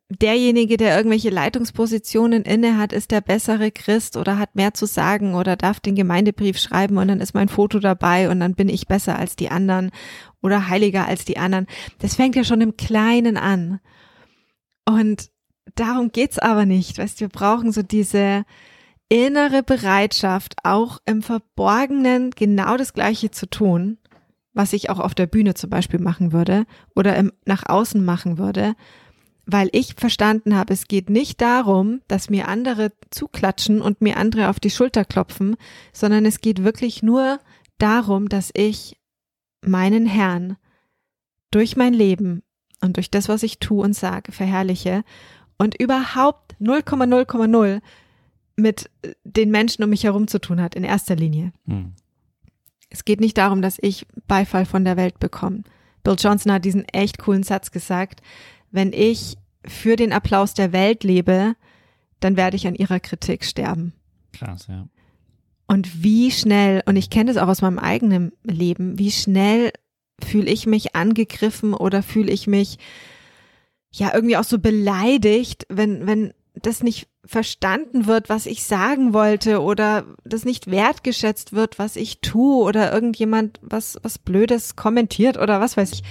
derjenige, 0.08 0.76
der 0.76 0.96
irgendwelche 0.96 1.30
Leitungspositionen 1.30 2.42
inne 2.42 2.78
hat, 2.78 2.92
ist 2.92 3.10
der 3.10 3.20
bessere 3.20 3.70
Christ 3.70 4.16
oder 4.16 4.38
hat 4.38 4.54
mehr 4.54 4.74
zu 4.74 4.86
sagen 4.86 5.34
oder 5.34 5.56
darf 5.56 5.80
den 5.80 5.94
Gemeindebrief 5.94 6.58
schreiben 6.58 6.98
und 6.98 7.08
dann 7.08 7.20
ist 7.20 7.34
mein 7.34 7.48
Foto 7.48 7.78
dabei 7.78 8.30
und 8.30 8.40
dann 8.40 8.54
bin 8.54 8.68
ich 8.68 8.86
besser 8.86 9.18
als 9.18 9.36
die 9.36 9.50
anderen 9.50 9.90
oder 10.40 10.68
heiliger 10.68 11.06
als 11.06 11.24
die 11.24 11.36
anderen. 11.38 11.66
Das 11.98 12.14
fängt 12.14 12.36
ja 12.36 12.44
schon 12.44 12.60
im 12.60 12.76
Kleinen 12.76 13.36
an. 13.36 13.80
Und 14.84 15.30
darum 15.74 16.10
geht's 16.12 16.38
aber 16.38 16.64
nicht. 16.64 16.98
Weißt, 16.98 17.20
wir 17.20 17.28
brauchen 17.28 17.72
so 17.72 17.82
diese 17.82 18.44
innere 19.12 19.62
Bereitschaft, 19.62 20.54
auch 20.64 20.98
im 21.04 21.20
Verborgenen 21.20 22.30
genau 22.30 22.78
das 22.78 22.94
Gleiche 22.94 23.30
zu 23.30 23.44
tun, 23.44 23.98
was 24.54 24.72
ich 24.72 24.88
auch 24.88 24.98
auf 24.98 25.14
der 25.14 25.26
Bühne 25.26 25.52
zum 25.52 25.68
Beispiel 25.68 26.00
machen 26.00 26.32
würde 26.32 26.64
oder 26.96 27.14
im, 27.16 27.30
nach 27.44 27.68
außen 27.68 28.02
machen 28.02 28.38
würde, 28.38 28.74
weil 29.44 29.68
ich 29.72 29.96
verstanden 29.98 30.56
habe, 30.56 30.72
es 30.72 30.88
geht 30.88 31.10
nicht 31.10 31.42
darum, 31.42 32.00
dass 32.08 32.30
mir 32.30 32.48
andere 32.48 32.92
zuklatschen 33.10 33.82
und 33.82 34.00
mir 34.00 34.16
andere 34.16 34.48
auf 34.48 34.58
die 34.58 34.70
Schulter 34.70 35.04
klopfen, 35.04 35.56
sondern 35.92 36.24
es 36.24 36.40
geht 36.40 36.64
wirklich 36.64 37.02
nur 37.02 37.38
darum, 37.76 38.30
dass 38.30 38.50
ich 38.54 38.98
meinen 39.60 40.06
Herrn 40.06 40.56
durch 41.50 41.76
mein 41.76 41.92
Leben 41.92 42.42
und 42.80 42.96
durch 42.96 43.10
das, 43.10 43.28
was 43.28 43.42
ich 43.42 43.58
tue 43.58 43.84
und 43.84 43.94
sage, 43.94 44.32
verherrliche 44.32 45.04
und 45.58 45.78
überhaupt 45.78 46.54
0,0,0 46.60 47.82
mit 48.56 48.90
den 49.24 49.50
Menschen 49.50 49.82
um 49.82 49.90
mich 49.90 50.04
herum 50.04 50.28
zu 50.28 50.40
tun 50.40 50.60
hat, 50.60 50.74
in 50.74 50.84
erster 50.84 51.16
Linie. 51.16 51.52
Hm. 51.66 51.92
Es 52.90 53.04
geht 53.04 53.20
nicht 53.20 53.38
darum, 53.38 53.62
dass 53.62 53.78
ich 53.80 54.06
Beifall 54.28 54.66
von 54.66 54.84
der 54.84 54.96
Welt 54.96 55.18
bekomme. 55.18 55.62
Bill 56.04 56.16
Johnson 56.18 56.52
hat 56.52 56.64
diesen 56.64 56.84
echt 56.88 57.18
coolen 57.18 57.42
Satz 57.42 57.70
gesagt. 57.70 58.20
Wenn 58.70 58.92
ich 58.92 59.36
für 59.64 59.96
den 59.96 60.12
Applaus 60.12 60.54
der 60.54 60.72
Welt 60.72 61.04
lebe, 61.04 61.54
dann 62.20 62.36
werde 62.36 62.56
ich 62.56 62.66
an 62.66 62.74
ihrer 62.74 63.00
Kritik 63.00 63.44
sterben. 63.44 63.92
Krass, 64.32 64.66
ja. 64.68 64.86
Und 65.66 66.02
wie 66.02 66.30
schnell, 66.30 66.82
und 66.86 66.96
ich 66.96 67.08
kenne 67.08 67.32
das 67.32 67.42
auch 67.42 67.48
aus 67.48 67.62
meinem 67.62 67.78
eigenen 67.78 68.32
Leben, 68.44 68.98
wie 68.98 69.10
schnell 69.10 69.72
fühle 70.22 70.50
ich 70.50 70.66
mich 70.66 70.94
angegriffen 70.94 71.74
oder 71.74 72.02
fühle 72.02 72.30
ich 72.30 72.46
mich 72.46 72.78
ja 73.90 74.14
irgendwie 74.14 74.36
auch 74.36 74.44
so 74.44 74.58
beleidigt, 74.58 75.66
wenn, 75.68 76.06
wenn 76.06 76.34
das 76.54 76.82
nicht 76.82 77.08
verstanden 77.24 78.06
wird, 78.06 78.28
was 78.28 78.46
ich 78.46 78.64
sagen 78.64 79.12
wollte 79.12 79.60
oder 79.62 80.04
das 80.24 80.44
nicht 80.44 80.70
wertgeschätzt 80.70 81.52
wird, 81.52 81.78
was 81.78 81.96
ich 81.96 82.20
tue 82.20 82.62
oder 82.64 82.92
irgendjemand 82.92 83.60
was, 83.62 83.98
was 84.02 84.18
Blödes 84.18 84.74
kommentiert 84.76 85.36
oder 85.38 85.60
was 85.60 85.76
weiß 85.76 85.92
ich. 85.92 86.02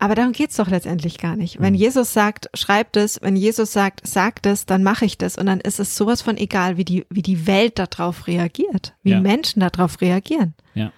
Aber 0.00 0.14
darum 0.14 0.32
geht's 0.32 0.56
doch 0.56 0.68
letztendlich 0.68 1.18
gar 1.18 1.34
nicht. 1.34 1.60
Wenn 1.60 1.72
Mhm. 1.74 1.80
Jesus 1.80 2.12
sagt, 2.12 2.48
schreibt 2.54 2.96
es, 2.96 3.20
wenn 3.20 3.34
Jesus 3.34 3.72
sagt, 3.72 4.06
sagt 4.06 4.46
es, 4.46 4.64
dann 4.64 4.84
mache 4.84 5.04
ich 5.04 5.18
das 5.18 5.36
und 5.36 5.46
dann 5.46 5.60
ist 5.60 5.80
es 5.80 5.96
sowas 5.96 6.22
von 6.22 6.36
egal, 6.36 6.76
wie 6.76 6.84
die, 6.84 7.04
wie 7.10 7.22
die 7.22 7.46
Welt 7.48 7.78
darauf 7.80 8.26
reagiert, 8.28 8.94
wie 9.02 9.10
Ja. 9.10 9.20
Menschen 9.20 9.58
darauf 9.60 10.00
reagieren. 10.00 10.54
Ja. 10.74 10.92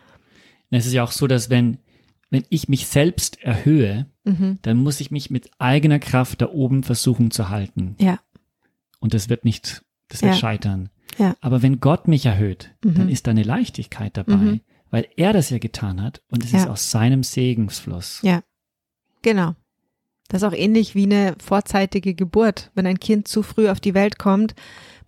Es 0.71 0.85
ist 0.87 0.93
ja 0.93 1.03
auch 1.03 1.13
so, 1.13 1.27
dass 1.27 1.49
wenn, 1.49 1.79
wenn 2.29 2.45
ich 2.51 2.69
mich 2.69 2.87
selbst 2.87 3.43
erhöhe, 3.43 4.07
Mhm. 4.25 4.59
dann 4.63 4.77
muss 4.77 5.01
ich 5.01 5.11
mich 5.11 5.31
mit 5.31 5.51
eigener 5.59 5.99
Kraft 5.99 6.43
da 6.43 6.51
oben 6.51 6.83
versuchen 6.83 7.31
zu 7.31 7.49
halten. 7.49 7.97
Ja, 7.99 8.21
Und 9.01 9.15
das 9.15 9.29
wird 9.29 9.45
nicht, 9.45 9.83
das 10.09 10.23
wird 10.23 10.35
Ja. 10.35 10.39
scheitern. 10.39 10.89
Ja. 11.19 11.35
Aber 11.41 11.63
wenn 11.63 11.81
Gott 11.81 12.07
mich 12.09 12.25
erhöht, 12.27 12.71
dann 12.83 13.05
Mhm. 13.07 13.09
ist 13.11 13.27
da 13.27 13.33
eine 13.33 13.43
Leichtigkeit 13.43 14.17
dabei, 14.17 14.37
Mhm. 14.37 14.61
weil 14.91 15.09
er 15.17 15.33
das 15.33 15.51
ja 15.51 15.59
getan 15.59 16.01
hat 16.03 16.23
und 16.31 16.45
es 16.45 16.53
Ja. 16.53 16.61
ist 16.61 16.69
aus 16.69 16.91
seinem 16.91 17.23
Segensfluss. 17.23 18.21
Ja. 18.23 18.43
genau. 19.23 19.55
Das 20.29 20.43
ist 20.43 20.49
auch 20.49 20.53
ähnlich 20.57 20.95
wie 20.95 21.03
eine 21.07 21.35
vorzeitige 21.45 22.15
Geburt. 22.15 22.71
Wenn 22.77 22.87
ein 22.87 23.01
Kind 23.01 23.27
zu 23.27 23.43
früh 23.43 23.69
auf 23.69 23.81
die 23.81 23.95
Welt 23.95 24.17
kommt, 24.19 24.55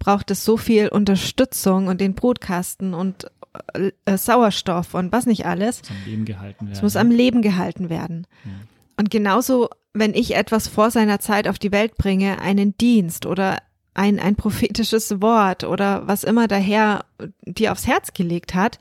braucht 0.00 0.32
es 0.32 0.44
so 0.44 0.56
viel 0.56 0.88
Unterstützung 0.88 1.87
und 1.87 2.00
den 2.00 2.14
Brutkasten 2.14 2.92
und 2.92 3.30
äh, 3.75 4.16
Sauerstoff 4.18 4.94
und 4.94 5.12
was 5.12 5.26
nicht 5.26 5.46
alles. 5.46 5.82
Das 5.82 5.90
am 5.90 5.96
Leben 6.06 6.25
gehalten 6.25 6.64
werden. 6.66 6.72
Es 6.76 6.82
muss 6.82 6.96
am 6.96 7.11
Leben 7.12 7.40
gehalten 7.40 7.88
werden. 7.88 8.26
Ja. 8.44 8.50
Und 8.96 9.11
genauso, 9.11 9.68
wenn 9.94 10.12
ich 10.14 10.34
etwas 10.34 10.66
vor 10.66 10.90
seiner 10.90 11.20
Zeit 11.20 11.46
auf 11.46 11.58
die 11.61 11.70
Welt 11.70 11.96
bringe, 11.96 12.40
einen 12.40 12.76
Dienst 12.78 13.25
oder 13.25 13.58
ein, 13.94 14.18
ein 14.18 14.37
prophetisches 14.37 15.20
Wort 15.20 15.64
oder 15.64 16.06
was 16.06 16.25
immer 16.25 16.49
daher 16.49 17.04
dir 17.42 17.72
aufs 17.72 17.87
Herz 17.87 18.12
gelegt 18.12 18.54
hat, 18.54 18.78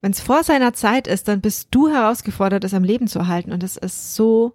wenn 0.00 0.12
es 0.12 0.20
vor 0.20 0.44
seiner 0.44 0.74
Zeit 0.74 1.06
ist, 1.06 1.28
dann 1.28 1.40
bist 1.40 1.68
du 1.70 1.88
herausgefordert, 1.88 2.62
es 2.64 2.74
am 2.74 2.84
Leben 2.84 3.08
zu 3.08 3.20
erhalten. 3.20 3.52
Und 3.52 3.62
es 3.62 3.78
ist 3.78 4.14
so 4.14 4.54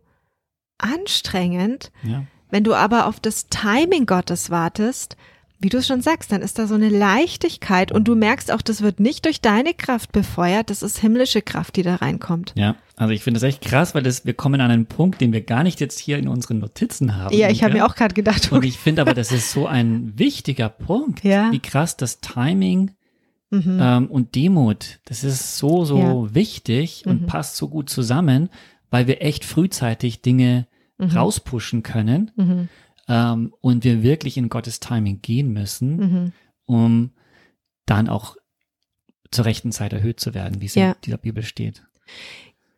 anstrengend. 0.77 1.91
ja. 2.03 2.24
Wenn 2.51 2.63
du 2.63 2.74
aber 2.74 3.06
auf 3.06 3.20
das 3.20 3.48
Timing 3.48 4.06
Gottes 4.06 4.50
wartest, 4.50 5.18
wie 5.62 5.70
du 5.70 5.78
es 5.80 5.88
schon 5.88 6.01
sagst, 6.01 6.32
dann 6.32 6.42
ist 6.42 6.58
da 6.58 6.68
so 6.68 6.75
eine 6.75 6.89
Leichtigkeit 6.89 7.92
und 7.92 8.08
du 8.08 8.16
merkst 8.16 8.51
auch, 8.51 8.62
das 8.62 8.82
wird 8.82 9.00
nicht 9.00 9.25
durch 9.25 9.42
deine 9.42 9.74
Kraft 9.74 10.12
befeuert, 10.13 10.70
das 10.70 10.82
ist 10.82 11.00
himmlische 11.00 11.42
Kraft, 11.42 11.75
die 11.75 11.84
da 11.84 11.96
reinkommt. 11.96 12.54
Ja, 12.56 12.75
also 12.96 13.13
ich 13.13 13.24
finde 13.24 13.39
das 13.39 13.48
echt 13.48 13.62
krass, 13.62 13.94
weil 13.94 14.04
das, 14.04 14.25
wir 14.25 14.34
kommen 14.34 14.62
an 14.62 14.72
einen 14.72 14.86
Punkt, 14.86 15.20
den 15.22 15.34
wir 15.34 15.42
gar 15.42 15.63
nicht 15.63 15.80
jetzt 15.82 16.00
hier 16.00 16.18
in 16.18 16.28
unseren 16.28 16.60
Notizen 16.60 17.18
haben. 17.18 17.36
Ja, 17.36 17.50
ich 17.50 17.63
habe 17.63 17.74
mir 17.74 17.86
auch 17.86 17.96
gerade 17.96 18.13
gedacht, 18.13 18.51
Und 18.51 18.63
ich 18.63 18.78
finde 18.78 19.01
aber, 19.01 19.13
das 19.13 19.32
ist 19.32 19.51
so 19.51 19.68
ein 19.68 20.13
wichtiger 20.18 20.70
Punkt. 20.70 21.24
Ja. 21.24 21.51
Wie 21.51 21.60
krass 21.60 21.98
das 21.98 22.20
Timing 22.22 22.92
mhm. 23.50 23.80
ähm, 23.82 24.08
und 24.08 24.36
Demut, 24.36 25.00
das 25.06 25.24
ist 25.25 25.58
so, 25.58 25.84
so 25.86 26.30
wichtig 26.34 27.04
und 27.06 27.24
Mhm. 27.24 27.25
passt 27.28 27.58
so 27.58 27.68
gut 27.68 27.89
zusammen, 27.89 28.50
weil 28.92 29.08
wir 29.08 29.22
echt 29.22 29.44
frühzeitig 29.46 30.22
Dinge 30.22 30.68
Mhm. 30.98 31.12
rauspushen 31.12 31.84
können 31.84 32.32
Mhm. 32.36 32.68
Ähm, 33.10 33.54
und 33.60 33.84
wir 33.84 34.01
wirklich 34.04 34.38
in 34.38 34.48
Gottes 34.48 34.80
Timing 34.80 35.22
gehen 35.22 35.51
müssen, 35.51 35.98
Mhm. 35.98 36.32
um 36.66 37.12
dann 37.86 38.08
auch 38.08 38.38
zur 39.32 39.46
rechten 39.46 39.72
Zeit 39.72 39.92
erhöht 39.94 40.20
zu 40.20 40.34
werden, 40.34 40.62
wie 40.62 40.66
es 40.68 40.75
Ja. 40.75 40.92
in 40.92 40.96
dieser 41.06 41.18
Bibel 41.18 41.44
steht. 41.44 41.84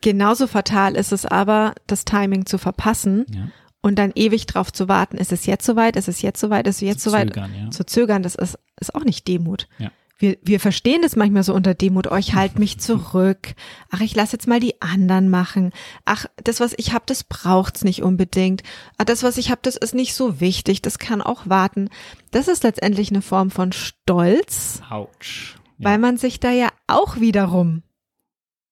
Genauso 0.02 0.48
fatal 0.48 0.96
ist 0.96 1.12
es 1.12 1.26
aber, 1.26 1.76
das 1.86 2.06
Timing 2.06 2.46
zu 2.48 2.58
verpassen 2.58 3.26
Ja. 3.34 3.50
und 3.82 4.00
dann 4.00 4.12
ewig 4.16 4.48
drauf 4.48 4.74
zu 4.74 4.88
warten. 4.88 5.18
Ist 5.18 5.32
es 5.32 5.46
jetzt 5.46 5.66
soweit? 5.66 5.96
Ist 5.96 6.08
es 6.08 6.22
jetzt 6.24 6.40
soweit? 6.40 6.66
Ist 6.66 6.78
es 6.78 6.82
jetzt 6.82 7.02
Zu 7.04 7.12
soweit? 7.12 7.28
zögern, 7.28 7.52
ja. 7.56 7.70
Zu 7.70 7.86
zögern, 7.86 8.24
das 8.24 8.36
ist, 8.36 8.58
ist 8.80 8.96
auch 8.96 9.04
nicht 9.04 9.28
Demut. 9.28 9.68
Ja. 9.78 9.92
Wir, 10.22 10.38
wir 10.44 10.60
verstehen 10.60 11.01
das 11.01 11.16
manchmal 11.16 11.42
so 11.42 11.51
unter 11.51 11.74
Demut. 11.74 12.06
Oh, 12.12 12.16
ich 12.16 12.36
halte 12.36 12.60
mich 12.60 12.78
zurück. 12.78 13.56
Ach, 13.90 14.01
ich 14.01 14.13
lasse 14.13 14.34
jetzt 14.34 14.48
mal 14.48 14.60
die 14.60 14.80
anderen 14.80 15.32
machen. 15.32 15.72
Ach, 16.06 16.28
das, 16.44 16.60
was 16.60 16.75
ich 16.78 16.94
habe, 16.94 17.06
das 17.08 17.24
braucht's 17.24 17.84
nicht 17.84 18.04
unbedingt. 18.04 18.62
Ah, 19.00 19.04
das, 19.04 19.24
was 19.24 19.40
ich 19.40 19.50
habe, 19.50 19.62
das 19.63 19.78
ist 19.78 19.96
nicht 19.96 20.13
so 20.13 20.40
wichtig. 20.40 20.84
Das 20.84 21.00
kann 21.00 21.24
auch 21.24 21.50
warten. 21.50 21.90
Das 22.30 22.48
ist 22.48 22.62
letztendlich 22.62 23.10
eine 23.10 23.24
Form 23.24 23.50
von 23.50 23.72
Stolz, 23.72 24.84
Autsch. 24.92 25.56
weil 25.80 25.98
man 25.98 26.18
sich 26.18 26.40
da 26.40 26.51
ja 26.51 26.70
auch 26.86 27.20
wiederum 27.20 27.82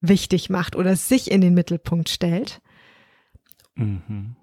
wichtig 0.02 0.52
macht 0.52 0.76
oder 0.76 0.96
sich 0.96 1.32
in 1.32 1.42
den 1.42 1.56
Mittelpunkt 1.56 2.10
stellt. 2.10 2.62
Mhm. 3.74 4.36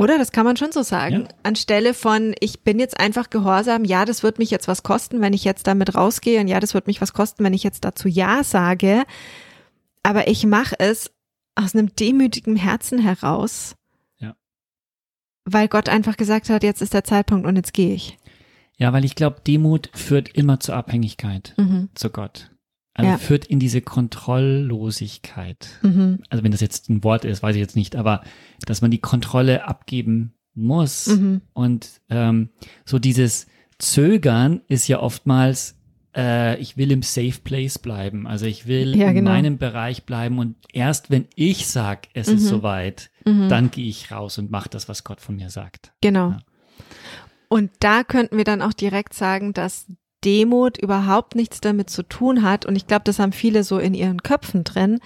Oder 0.00 0.16
das 0.16 0.30
kann 0.30 0.44
man 0.46 0.56
schon 0.56 0.70
so 0.70 0.82
sagen. 0.82 1.22
Ja. 1.22 1.28
Anstelle 1.42 1.92
von, 1.92 2.34
ich 2.38 2.60
bin 2.60 2.78
jetzt 2.78 3.00
einfach 3.00 3.30
gehorsam, 3.30 3.84
ja, 3.84 4.04
das 4.04 4.22
wird 4.22 4.38
mich 4.38 4.50
jetzt 4.50 4.68
was 4.68 4.84
kosten, 4.84 5.20
wenn 5.20 5.32
ich 5.32 5.42
jetzt 5.44 5.66
damit 5.66 5.96
rausgehe 5.96 6.40
und 6.40 6.46
ja, 6.46 6.60
das 6.60 6.72
wird 6.72 6.86
mich 6.86 7.00
was 7.00 7.12
kosten, 7.12 7.42
wenn 7.42 7.52
ich 7.52 7.64
jetzt 7.64 7.84
dazu 7.84 8.06
Ja 8.08 8.44
sage. 8.44 9.02
Aber 10.04 10.28
ich 10.28 10.46
mache 10.46 10.76
es 10.78 11.10
aus 11.56 11.74
einem 11.74 11.94
demütigen 11.96 12.54
Herzen 12.54 13.00
heraus. 13.00 13.74
Ja. 14.18 14.36
Weil 15.44 15.66
Gott 15.66 15.88
einfach 15.88 16.16
gesagt 16.16 16.48
hat, 16.48 16.62
jetzt 16.62 16.80
ist 16.80 16.94
der 16.94 17.02
Zeitpunkt 17.02 17.44
und 17.46 17.56
jetzt 17.56 17.72
gehe 17.72 17.92
ich. 17.94 18.16
Ja, 18.76 18.92
weil 18.92 19.04
ich 19.04 19.16
glaube, 19.16 19.40
Demut 19.44 19.90
führt 19.92 20.28
immer 20.28 20.60
zur 20.60 20.76
Abhängigkeit 20.76 21.54
Mhm. 21.56 21.88
zu 21.96 22.10
Gott. 22.10 22.50
Also 22.98 23.10
Ja. 23.12 23.16
führt 23.18 23.46
in 23.46 23.60
diese 23.60 23.80
Kontrolllosigkeit. 23.80 25.68
Mhm. 25.82 26.20
Also 26.30 26.42
wenn 26.44 26.50
das 26.52 26.60
jetzt 26.60 26.88
ein 26.88 27.04
Wort 27.04 27.24
ist, 27.24 27.42
weiß 27.42 27.54
ich 27.54 27.60
jetzt 27.60 27.76
nicht, 27.76 27.94
aber 27.96 28.22
dass 28.66 28.82
man 28.82 28.90
die 28.90 28.98
Kontrolle 29.00 29.66
abgeben 29.68 30.34
muss. 30.54 31.06
Mhm. 31.06 31.42
Und 31.52 32.00
ähm, 32.10 32.50
so 32.84 32.98
dieses 32.98 33.46
Zögern 33.78 34.62
ist 34.66 34.88
ja 34.88 34.98
oftmals, 35.00 35.76
äh, 36.16 36.58
ich 36.60 36.76
will 36.76 36.90
im 36.90 37.02
Safe 37.02 37.38
Place 37.44 37.78
bleiben. 37.78 38.26
Also 38.26 38.46
ich 38.46 38.66
will 38.66 38.96
Ja, 38.96 39.08
in 39.10 39.14
genau. 39.14 39.30
meinem 39.30 39.58
Bereich 39.58 40.02
bleiben 40.04 40.40
und 40.40 40.56
erst 40.72 41.08
wenn 41.10 41.26
ich 41.36 41.68
sag, 41.68 42.08
es 42.14 42.26
ist 42.26 42.42
Mhm. 42.42 42.48
soweit, 42.48 43.10
Mhm. 43.24 43.48
dann 43.48 43.70
gehe 43.70 43.86
ich 43.88 44.10
raus 44.10 44.38
und 44.38 44.50
mache 44.50 44.68
das, 44.70 44.88
was 44.88 45.04
Gott 45.04 45.20
von 45.20 45.36
mir 45.36 45.50
sagt. 45.50 45.92
Genau. 46.00 46.30
Ja. 46.30 46.38
Und 47.48 47.70
da 47.78 48.02
könnten 48.02 48.36
wir 48.36 48.44
dann 48.44 48.60
auch 48.60 48.72
direkt 48.72 49.14
sagen, 49.14 49.52
dass 49.52 49.86
Demut 50.24 50.78
überhaupt 50.78 51.34
nichts 51.34 51.60
damit 51.60 51.90
zu 51.90 52.02
tun 52.02 52.42
hat. 52.42 52.66
Und 52.66 52.76
ich 52.76 52.86
glaube, 52.86 53.04
das 53.04 53.18
haben 53.18 53.32
viele 53.32 53.64
so 53.64 53.78
in 53.78 53.94
ihren 53.94 54.22
Köpfen 54.22 54.64
drin, 54.64 55.00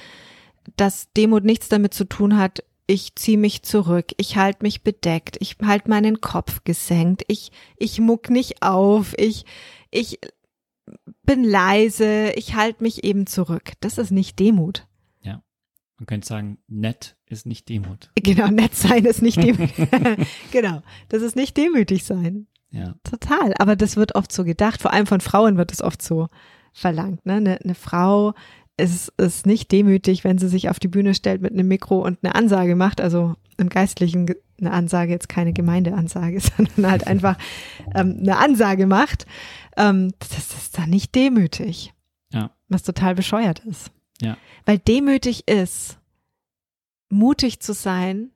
dass 0.77 1.13
Demut 1.13 1.45
nichts 1.45 1.69
damit 1.69 1.95
zu 1.95 2.05
tun 2.05 2.37
hat, 2.37 2.65
ich 2.87 3.15
ziehe 3.15 3.39
mich 3.39 3.63
zurück, 3.63 4.13
ich 4.17 4.37
halte 4.37 4.63
mich 4.63 4.83
bedeckt, 4.83 5.37
ich 5.41 5.57
halte 5.63 5.89
meinen 5.89 6.21
Kopf 6.21 6.65
gesenkt, 6.65 7.23
ich, 7.29 7.53
ich 7.77 8.01
muck 8.01 8.29
nicht 8.29 8.63
auf, 8.63 9.15
ich, 9.19 9.45
ich 9.91 10.19
bin 11.23 11.45
leise, 11.45 12.33
ich 12.33 12.55
halte 12.55 12.83
mich 12.83 13.05
eben 13.05 13.27
zurück. 13.27 13.73
Das 13.81 13.99
ist 13.99 14.11
nicht 14.11 14.39
Demut. 14.39 14.87
Man 16.03 16.07
könnte 16.07 16.27
sagen, 16.27 16.59
nett 16.67 17.17
ist 17.27 17.47
nicht 17.47 17.69
Demut. 17.69 18.11
Genau, 18.17 18.49
nett 18.49 18.75
sein 18.75 19.05
ist 19.05 19.23
nicht 19.23 19.41
demütig. 19.41 19.89
genau, 20.51 20.83
das 21.09 21.23
ist 21.23 21.37
nicht 21.37 21.57
demütig 21.57 22.03
sein. 22.03 22.49
Ja. 22.73 22.95
Total, 23.05 23.55
aber 23.59 23.77
das 23.77 23.97
wird 23.97 24.15
oft 24.15 24.33
so 24.33 24.45
gedacht, 24.45 24.83
vor 24.83 24.93
allem 24.93 25.07
von 25.07 25.21
Frauen 25.21 25.57
wird 25.57 25.73
es 25.73 25.83
oft 25.83 26.03
so 26.03 26.29
verlangt. 26.73 27.25
Ne? 27.27 27.35
Eine, 27.35 27.59
eine 27.63 27.75
Frau 27.75 28.33
ist, 28.79 29.13
ist 29.19 29.47
nicht 29.47 29.71
demütig, 29.71 30.25
wenn 30.25 30.39
sie 30.39 30.49
sich 30.49 30.71
auf 30.71 30.81
die 30.81 30.89
Bühne 30.89 31.15
stellt 31.15 31.43
mit 31.43 31.53
einem 31.53 31.69
Mikro 31.69 32.01
und 32.03 32.19
eine 32.23 32.35
Ansage 32.35 32.75
macht, 32.75 33.01
also 33.01 33.37
im 33.59 33.69
Geistlichen 33.69 34.25
ge- 34.27 34.37
eine 34.59 34.71
Ansage, 34.73 35.13
jetzt 35.13 35.29
keine 35.29 35.53
Gemeindeansage, 35.53 36.41
sondern 36.57 36.91
halt 36.91 37.07
einfach 37.07 37.37
ähm, 37.95 38.19
eine 38.21 38.39
Ansage 38.39 38.87
macht. 38.87 39.27
Ähm, 39.77 40.13
das 40.19 40.39
ist 40.55 40.79
dann 40.79 40.89
nicht 40.91 41.15
demütig. 41.15 41.93
Ja. 42.33 42.51
Was 42.69 42.83
total 42.83 43.15
bescheuert 43.15 43.59
ist. 43.67 43.91
Ja. 44.23 44.39
Weil 44.65 44.79
demütig 44.79 45.47
ist, 45.49 45.99
mutig 47.11 47.61
zu 47.61 47.75
sein, 47.75 48.31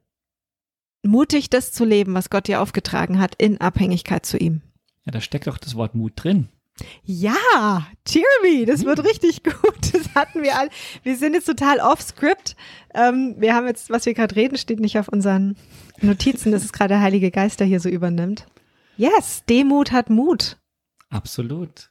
mutig 1.07 1.51
das 1.51 1.73
zu 1.73 1.85
leben, 1.85 2.15
was 2.15 2.31
Gott 2.31 2.49
dir 2.49 2.61
aufgetragen 2.61 3.19
hat, 3.19 3.35
in 3.37 3.61
Abhängigkeit 3.61 4.25
zu 4.27 4.37
ihm. 4.39 4.63
Ja, 5.05 5.13
da 5.13 5.21
steckt 5.21 5.49
auch 5.49 5.59
das 5.59 5.75
Wort 5.77 5.95
Mut 5.95 6.13
drin. 6.17 6.49
Ja, 7.05 7.87
Jeremy, 8.07 8.67
das 8.67 8.85
wird 8.85 9.03
richtig 9.05 9.43
gut. 9.43 9.55
Das 9.93 10.15
hatten 10.15 10.43
wir 10.43 10.59
all. 10.59 10.69
Wir 11.03 11.17
sind 11.17 11.35
jetzt 11.35 11.45
total 11.47 11.79
off-script. 11.81 12.57
Ähm, 12.95 13.35
wir 13.39 13.55
haben 13.55 13.67
jetzt, 13.67 13.91
was 13.91 14.05
wir 14.07 14.15
gerade 14.15 14.35
reden, 14.37 14.57
steht 14.59 14.81
nicht 14.81 14.99
auf 14.99 15.09
unseren 15.09 15.57
Notizen. 16.01 16.53
Das 16.53 16.65
ist 16.65 16.73
gerade 16.73 16.95
der 16.95 17.01
Heilige 17.03 17.31
Geist, 17.31 17.61
der 17.61 17.67
hier 17.67 17.81
so 17.81 17.89
übernimmt. 17.91 18.47
Yes, 18.97 19.43
Demut 19.49 19.93
hat 19.93 20.09
Mut. 20.11 20.57
Absolut. 21.11 21.91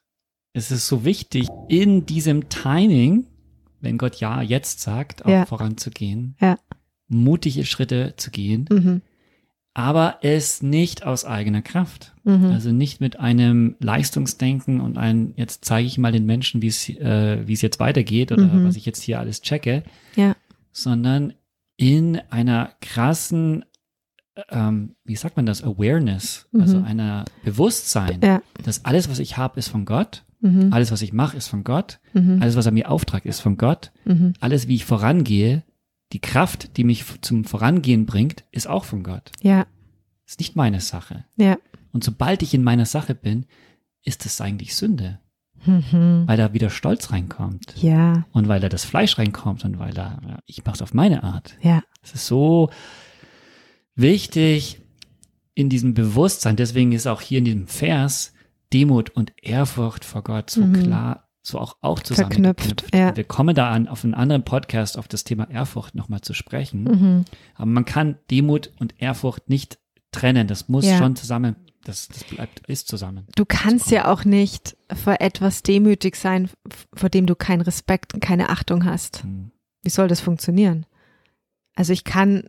Es 0.53 0.72
ist 0.72 0.88
so 0.88 1.03
wichtig, 1.05 1.48
in 1.69 2.05
diesem 2.07 2.50
Timing, 2.50 3.27
wenn 3.81 3.98
Gott 4.00 4.15
ja 4.15 4.41
jetzt 4.41 4.81
sagt, 4.81 5.24
auch 5.25 5.29
Ja. 5.29 5.45
voranzugehen, 5.45 6.36
Ja. 6.41 6.57
Mutige 7.07 7.65
Schritte 7.65 8.13
zu 8.17 8.31
gehen, 8.31 8.65
Mhm. 8.71 9.01
aber 9.74 10.19
es 10.21 10.62
nicht 10.63 11.05
aus 11.05 11.25
eigener 11.25 11.62
Kraft. 11.62 12.13
Mhm. 12.24 12.45
Also 12.45 12.71
nicht 12.71 13.01
mit 13.01 13.19
einem 13.19 13.75
Leistungsdenken 13.79 14.79
und 14.81 14.97
ein, 14.97 15.33
jetzt 15.35 15.65
zeige 15.65 15.88
ich 15.88 15.97
mal 15.97 16.12
den 16.12 16.25
Menschen, 16.25 16.62
wie 16.62 16.67
es, 16.67 16.88
äh, 16.89 17.45
wie 17.47 17.53
es 17.53 17.62
jetzt 17.62 17.79
weitergeht 17.79 18.31
oder 18.31 18.43
Mhm. 18.47 18.63
was 18.65 18.75
ich 18.75 18.85
jetzt 18.85 19.01
hier 19.03 19.19
alles 19.19 19.41
checke, 19.41 19.83
Ja. 20.15 20.35
sondern 20.71 21.33
in 21.77 22.19
einer 22.29 22.71
krassen, 22.81 23.65
ähm, 24.50 24.95
wie 25.03 25.15
sagt 25.15 25.35
man 25.38 25.45
das, 25.45 25.63
Awareness, 25.63 26.47
also 26.53 26.79
Mhm. 26.79 26.85
einer 26.85 27.25
Bewusstsein, 27.43 28.19
Ja. 28.24 28.41
dass 28.63 28.83
alles, 28.85 29.09
was 29.09 29.19
ich 29.19 29.38
habe, 29.38 29.59
ist 29.59 29.67
von 29.67 29.85
Gott, 29.85 30.24
Mhm. 30.41 30.71
alles, 30.71 30.91
was 30.91 31.01
ich 31.01 31.12
mache, 31.13 31.38
ist 31.38 31.47
von 31.47 31.63
Gott, 31.63 32.00
Mhm. 32.13 32.38
alles, 32.41 32.55
was 32.55 32.65
er 32.65 32.71
mir 32.71 32.89
auftragt, 32.89 33.25
ist 33.25 33.39
von 33.41 33.57
Gott, 33.57 33.91
alles, 34.39 34.67
wie 34.67 34.75
ich 34.75 34.85
vorangehe, 34.85 35.63
die 36.15 36.22
Kraft, 36.22 36.77
die 36.77 36.86
mich 36.86 37.03
zum 37.22 37.43
Vorangehen 37.43 38.05
bringt, 38.05 38.45
ist 38.51 38.67
auch 38.67 38.86
von 38.86 39.03
Gott. 39.03 39.34
Ja. 39.41 39.65
Ist 40.25 40.39
nicht 40.39 40.55
meine 40.55 40.79
Sache. 40.79 41.25
Ja. 41.36 41.57
Und 41.91 42.05
sobald 42.05 42.41
ich 42.41 42.53
in 42.53 42.63
meiner 42.63 42.86
Sache 42.86 43.13
bin, 43.15 43.45
ist 44.01 44.25
es 44.25 44.39
eigentlich 44.39 44.75
Sünde, 44.77 45.19
Mhm. 45.65 46.24
weil 46.25 46.38
da 46.38 46.53
wieder 46.53 46.69
Stolz 46.69 47.12
reinkommt 47.12 47.74
Ja. 47.75 48.25
und 48.31 48.48
weil 48.48 48.62
da 48.62 48.69
das 48.69 48.86
Fleisch 48.86 49.17
reinkommt 49.17 49.65
und 49.65 49.77
weil 49.77 49.93
da, 49.93 50.22
ja, 50.25 50.39
ich 50.45 50.63
mache 50.63 50.75
es 50.75 50.81
auf 50.81 50.93
meine 50.93 51.22
Art. 51.24 51.57
Ja. 51.62 51.84
Es 52.01 52.13
ist 52.13 52.27
so 52.27 52.69
wichtig 53.95 54.79
in 55.53 55.69
diesem 55.69 55.93
Bewusstsein, 55.93 56.55
deswegen 56.55 56.93
ist 56.93 57.07
auch 57.07 57.19
hier 57.22 57.39
in 57.39 57.45
diesem 57.45 57.67
Vers 57.67 58.34
Demut 58.74 59.10
und 59.12 59.34
Ehrfurcht 59.41 60.05
vor 60.05 60.24
Gott 60.24 60.50
so 60.50 60.62
Mhm. 60.62 60.84
klar, 60.84 61.25
so 61.48 61.60
auch, 61.60 61.78
auch 61.82 62.00
zusammen 62.00 62.32
Verknüpft, 62.32 62.86
ja. 62.94 63.16
Wir 63.16 63.24
kommen 63.24 63.56
da 63.56 63.70
an, 63.72 63.88
auf 63.88 64.04
einen 64.04 64.14
anderen 64.14 64.44
Podcast 64.44 64.98
auf 64.98 65.08
das 65.08 65.24
Thema 65.24 65.50
Ehrfurcht 65.50 65.96
nochmal 65.96 66.22
zu 66.22 66.34
sprechen. 66.34 66.84
Mhm. 66.84 67.25
Aber 67.56 67.68
man 67.68 67.86
kann 67.86 68.18
Demut 68.32 68.72
und 68.80 68.96
Ehrfurcht 69.02 69.50
nicht 69.50 69.80
trennen. 70.12 70.48
Das 70.48 70.70
muss 70.70 70.86
Ja. 70.86 70.98
schon 70.98 71.16
zusammen, 71.16 71.56
das, 71.84 72.08
das 72.08 72.24
bleibt, 72.24 72.68
ist 72.68 72.88
zusammen. 72.88 73.28
Du 73.36 73.46
kannst 73.46 73.92
ja 73.92 74.12
auch 74.12 74.25
nicht 74.25 74.75
vor 74.94 75.18
etwas 75.20 75.62
demütig 75.64 76.16
sein, 76.16 76.50
vor 76.94 77.10
dem 77.10 77.25
du 77.25 77.36
keinen 77.36 77.62
Respekt 77.62 78.14
und 78.14 78.20
keine 78.22 78.50
Achtung 78.50 78.86
hast. 78.86 79.24
Hm. 79.24 79.52
Wie 79.84 79.90
soll 79.90 80.08
das 80.08 80.22
funktionieren? 80.22 80.86
Also 81.75 81.94
ich 81.94 82.04
kann, 82.04 82.44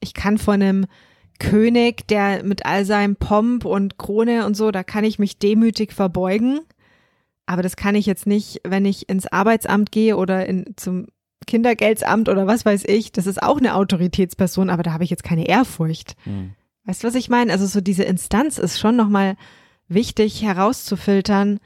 ich 0.00 0.14
kann 0.14 0.38
vor 0.38 0.54
einem 0.54 0.86
König, 1.38 2.08
der 2.08 2.42
mit 2.42 2.66
all 2.66 2.84
seinem 2.84 3.14
Pomp 3.14 3.64
und 3.64 3.96
Krone 3.96 4.44
und 4.44 4.56
so, 4.56 4.72
da 4.72 4.82
kann 4.82 5.04
ich 5.04 5.18
mich 5.20 5.38
demütig 5.38 5.92
verbeugen. 5.92 6.60
Aber 7.48 7.62
das 7.62 7.76
kann 7.76 7.94
ich 7.94 8.04
jetzt 8.04 8.26
nicht, 8.26 8.60
wenn 8.62 8.84
ich 8.84 9.08
ins 9.08 9.26
Arbeitsamt 9.26 9.90
gehe 9.90 10.18
oder 10.18 10.44
in, 10.44 10.74
zum 10.76 11.06
Kindergeldsamt 11.46 12.28
oder 12.28 12.46
was 12.46 12.66
weiß 12.66 12.84
ich. 12.86 13.10
Das 13.10 13.26
ist 13.26 13.42
auch 13.42 13.56
eine 13.56 13.74
Autoritätsperson, 13.74 14.68
aber 14.68 14.82
da 14.82 14.92
habe 14.92 15.02
ich 15.02 15.08
jetzt 15.08 15.24
keine 15.24 15.48
Ehrfurcht. 15.48 16.14
Hm. 16.24 16.52
Weißt 16.84 17.02
du, 17.02 17.08
was 17.08 17.14
ich 17.14 17.30
meine? 17.30 17.50
Also 17.50 17.64
so 17.64 17.80
diese 17.80 18.02
Instanz 18.04 18.58
ist 18.58 18.78
schon 18.78 18.96
nochmal 18.96 19.36
wichtig 19.88 20.42
herauszufiltern, 20.42 21.58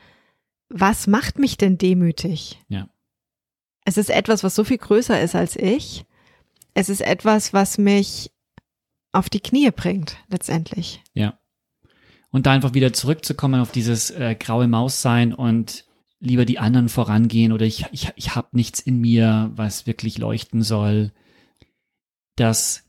was 0.69 1.09
macht 1.09 1.41
mich 1.41 1.57
denn 1.57 1.79
demütig? 1.79 2.61
Ja. 2.69 2.89
Es 3.85 3.97
ist 3.97 4.09
etwas, 4.09 4.45
was 4.45 4.55
so 4.55 4.63
viel 4.63 4.79
größer 4.79 5.21
ist 5.21 5.35
als 5.35 5.57
ich. 5.57 6.05
Es 6.75 6.91
ist 6.91 7.01
etwas, 7.01 7.53
was 7.53 7.77
mich 7.77 8.31
auf 9.11 9.29
die 9.29 9.41
Knie 9.41 9.73
bringt, 9.73 10.17
letztendlich. 10.29 11.03
Ja. 11.13 11.41
Und 12.33 12.47
da 12.47 12.53
einfach 12.53 12.75
wieder 12.75 12.93
zurückzukommen 12.93 13.61
auf 13.61 13.71
dieses 13.71 14.11
äh, 14.11 14.35
graue 14.35 14.67
Maus 14.67 15.03
sein 15.03 15.33
und 15.33 15.85
lieber 16.19 16.45
die 16.45 16.59
anderen 16.59 16.89
vorangehen 16.89 17.53
oder 17.53 17.67
ich, 17.67 17.87
ich, 17.93 18.11
ich 18.17 18.35
habe 18.35 18.49
nichts 18.53 18.81
in 18.81 19.01
mir, 19.01 19.51
was 19.55 19.87
wirklich 19.87 20.19
leuchten 20.19 20.63
soll. 20.63 21.13
Dass 22.37 22.85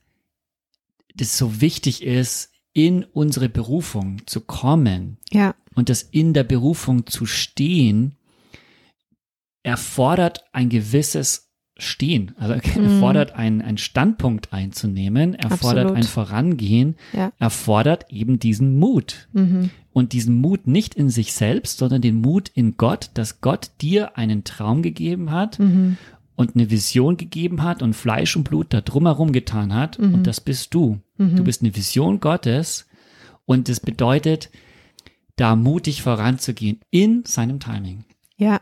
das 1.15 1.38
so 1.38 1.62
wichtig 1.62 2.03
ist, 2.03 2.51
in 2.73 3.03
unsere 3.03 3.49
Berufung 3.49 4.25
zu 4.25 4.41
kommen 4.41 5.17
Ja, 5.32 5.53
und 5.75 5.89
das 5.89 6.01
in 6.01 6.34
der 6.34 6.43
Berufung 6.43 7.06
zu 7.06 7.25
stehen, 7.25 8.15
erfordert 9.62 10.45
ein 10.53 10.69
gewisses 10.69 11.52
Stehen. 11.77 12.33
Also 12.38 12.53
erfordert 12.53 13.33
einen, 13.36 13.62
einen 13.62 13.77
Standpunkt 13.79 14.53
einzunehmen, 14.53 15.33
erfordert 15.33 15.86
Absolut. 15.88 15.97
ein 15.97 16.03
Vorangehen, 16.03 16.95
Ja. 17.13 17.31
erfordert 17.39 18.05
eben 18.09 18.39
diesen 18.39 18.77
Mut. 18.77 19.27
mhm. 19.33 19.69
Und 19.91 20.13
diesen 20.13 20.41
Mut 20.41 20.65
nicht 20.65 20.95
in 20.95 21.09
sich 21.09 21.33
selbst, 21.33 21.77
sondern 21.77 22.01
den 22.01 22.15
Mut 22.19 22.49
in 22.55 22.77
Gott, 22.77 23.12
dass 23.13 23.41
Gott 23.41 23.69
dir 23.81 24.17
einen 24.17 24.43
Traum 24.43 24.81
gegeben 24.81 25.29
hat 25.29 25.59
Mhm. 25.59 25.97
und 26.36 26.55
eine 26.55 26.71
Vision 26.71 27.15
gegeben 27.15 27.62
hat 27.62 27.83
und 27.83 27.93
Fleisch 27.95 28.36
und 28.36 28.43
Blut 28.43 28.67
da 28.73 28.81
drumherum 28.81 29.31
getan 29.31 29.71
hat. 29.73 29.99
Mhm. 29.99 30.15
Und 30.15 30.27
das 30.27 30.41
bist 30.41 30.73
du. 30.73 30.99
Du 31.19 31.43
bist 31.43 31.62
eine 31.62 31.75
Vision 31.75 32.19
Gottes. 32.19 32.88
Und 33.45 33.69
das 33.69 33.79
bedeutet, 33.79 34.49
da 35.36 35.55
mutig 35.55 36.01
voranzugehen 36.01 36.79
in 36.89 37.23
seinem 37.25 37.59
Timing. 37.59 38.03
ja. 38.38 38.62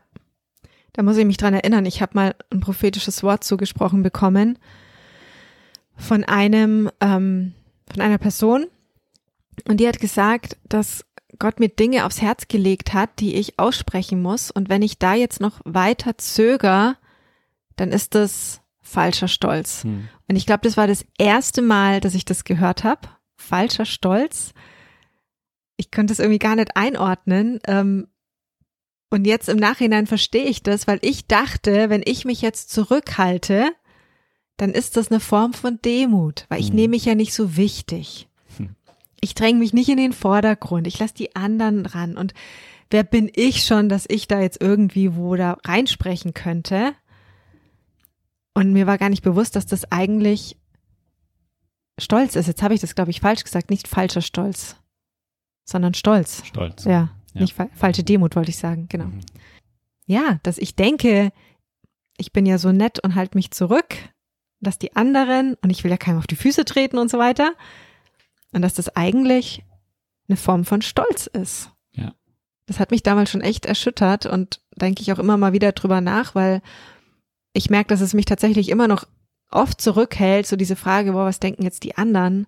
Da 0.94 1.04
muss 1.04 1.18
ich 1.18 1.26
mich 1.26 1.38
dran 1.38 1.54
erinnern. 1.54 1.86
Ich 1.86 2.02
habe 2.02 2.12
mal 2.16 2.36
ein 2.52 2.60
prophetisches 2.60 3.24
Wort 3.24 3.44
zugesprochen 3.44 4.04
bekommen 4.04 4.60
von 5.96 6.24
einem, 6.24 6.90
ähm, 7.00 7.54
von 7.92 8.02
einer 8.02 8.18
Person. 8.18 8.68
Und 9.68 9.80
die 9.80 9.88
hat 9.88 10.00
gesagt, 10.00 10.58
dass 10.68 11.06
Gott 11.40 11.60
mir 11.60 11.70
Dinge 11.70 12.06
aufs 12.06 12.22
Herz 12.22 12.48
gelegt 12.48 12.94
hat, 12.94 13.20
die 13.20 13.36
ich 13.36 13.58
aussprechen 13.58 14.22
muss. 14.22 14.52
Und 14.52 14.70
wenn 14.70 14.82
ich 14.82 15.00
da 15.00 15.14
jetzt 15.14 15.40
noch 15.40 15.62
weiter 15.64 16.18
zöger, 16.18 16.98
dann 17.78 17.92
ist 17.92 18.16
das 18.16 18.62
falscher 18.82 19.28
Stolz. 19.28 19.84
Hm. 19.84 20.08
Und 20.28 20.36
ich 20.36 20.46
glaube, 20.46 20.62
das 20.64 20.78
war 20.78 20.88
das 20.88 21.06
erste 21.18 21.62
Mal, 21.62 22.02
dass 22.02 22.16
ich 22.16 22.26
das 22.26 22.44
gehört 22.44 22.84
habe. 22.84 23.08
Falscher 23.38 23.86
Stolz. 23.86 24.54
Ich 25.78 25.90
konnte 25.90 26.14
es 26.14 26.20
irgendwie 26.20 26.40
gar 26.40 26.56
nicht 26.56 26.76
einordnen. 26.76 27.60
Ähm, 27.66 28.08
und 29.12 29.26
jetzt 29.26 29.50
im 29.50 29.58
Nachhinein 29.58 30.08
verstehe 30.08 30.46
ich 30.46 30.64
das, 30.64 30.88
weil 30.88 31.00
ich 31.02 31.28
dachte, 31.28 31.90
wenn 31.90 32.02
ich 32.04 32.26
mich 32.26 32.42
jetzt 32.42 32.72
zurückhalte, 32.72 33.72
dann 34.58 34.72
ist 34.72 34.98
das 34.98 35.12
eine 35.12 35.20
Form 35.20 35.54
von 35.54 35.80
Demut, 35.84 36.46
weil 36.50 36.60
ich 36.62 36.70
Hm. 36.70 36.76
nehme 36.76 36.92
mich 36.92 37.06
ja 37.06 37.14
nicht 37.14 37.34
so 37.34 37.56
wichtig. 37.58 38.28
Hm. 38.58 38.76
Ich 39.20 39.36
dränge 39.36 39.60
mich 39.60 39.74
nicht 39.74 39.90
in 39.90 39.98
den 39.98 40.14
Vordergrund. 40.14 40.88
Ich 40.88 40.98
lasse 40.98 41.14
die 41.14 41.36
anderen 41.36 41.86
ran. 41.86 42.18
Und 42.18 42.34
wer 42.90 43.04
bin 43.04 43.30
ich 43.36 43.64
schon, 43.64 43.90
dass 43.90 44.06
ich 44.08 44.28
da 44.28 44.40
jetzt 44.40 44.62
irgendwie 44.62 45.16
wo 45.16 45.36
da 45.36 45.58
reinsprechen 45.66 46.34
könnte? 46.34 46.94
Und 48.54 48.74
mir 48.74 48.88
war 48.88 48.98
gar 48.98 49.10
nicht 49.10 49.24
bewusst, 49.24 49.56
dass 49.56 49.66
das 49.66 49.92
eigentlich 49.92 50.58
Stolz 52.00 52.36
ist. 52.36 52.48
Jetzt 52.48 52.64
habe 52.64 52.74
ich 52.74 52.82
das, 52.82 52.96
glaube 52.96 53.12
ich, 53.12 53.20
falsch 53.22 53.44
gesagt. 53.44 53.70
Nicht 53.70 53.88
falscher 53.88 54.22
Stolz, 54.22 54.76
sondern 55.66 55.94
Stolz. 55.94 56.44
Stolz. 56.46 56.84
Ja, 56.86 57.10
Ja. 57.34 57.42
nicht 57.42 57.54
fa 57.54 57.70
falsche 57.74 58.04
Demut, 58.04 58.36
wollte 58.36 58.52
ich 58.52 58.58
sagen. 58.58 58.88
Genau. 58.90 59.06
Mhm. 59.06 59.22
Ja, 60.06 60.40
dass 60.44 60.58
ich 60.58 60.76
denke, 60.76 61.32
ich 62.18 62.34
bin 62.34 62.46
ja 62.46 62.58
so 62.58 62.72
nett 62.72 63.00
und 63.00 63.16
halte 63.16 63.38
mich 63.38 63.52
zurück, 63.52 63.96
dass 64.60 64.78
die 64.78 64.96
anderen, 64.96 65.56
und 65.62 65.70
ich 65.70 65.84
will 65.84 65.92
ja 65.92 65.98
keinem 65.98 66.20
auf 66.20 66.28
die 66.28 66.36
Füße 66.36 66.66
treten 66.66 66.98
und 66.98 67.10
so 67.10 67.18
weiter, 67.18 67.54
und 68.52 68.62
dass 68.62 68.74
das 68.74 68.96
eigentlich 68.96 69.64
eine 70.28 70.38
Form 70.38 70.66
von 70.66 70.82
Stolz 70.82 71.28
ist. 71.28 71.72
Ja. 71.94 72.14
Das 72.66 72.80
hat 72.80 72.92
mich 72.92 73.04
damals 73.04 73.32
schon 73.32 73.42
echt 73.42 73.66
erschüttert 73.66 74.26
und 74.26 74.62
denke 74.76 75.02
ich 75.02 75.12
auch 75.12 75.20
immer 75.20 75.38
mal 75.38 75.54
wieder 75.54 75.72
drüber 75.72 76.02
nach, 76.02 76.36
weil 76.36 76.62
ich 77.54 77.70
merke, 77.70 77.90
dass 77.90 78.02
es 78.02 78.14
mich 78.14 78.26
tatsächlich 78.26 78.70
immer 78.70 78.88
noch 78.88 79.06
oft 79.50 79.82
zurückhält, 79.82 80.48
so 80.48 80.56
diese 80.56 80.76
Frage, 80.76 81.12
boah, 81.12 81.26
was 81.26 81.40
denken 81.40 81.64
jetzt 81.64 81.84
die 81.84 81.96
anderen? 81.98 82.48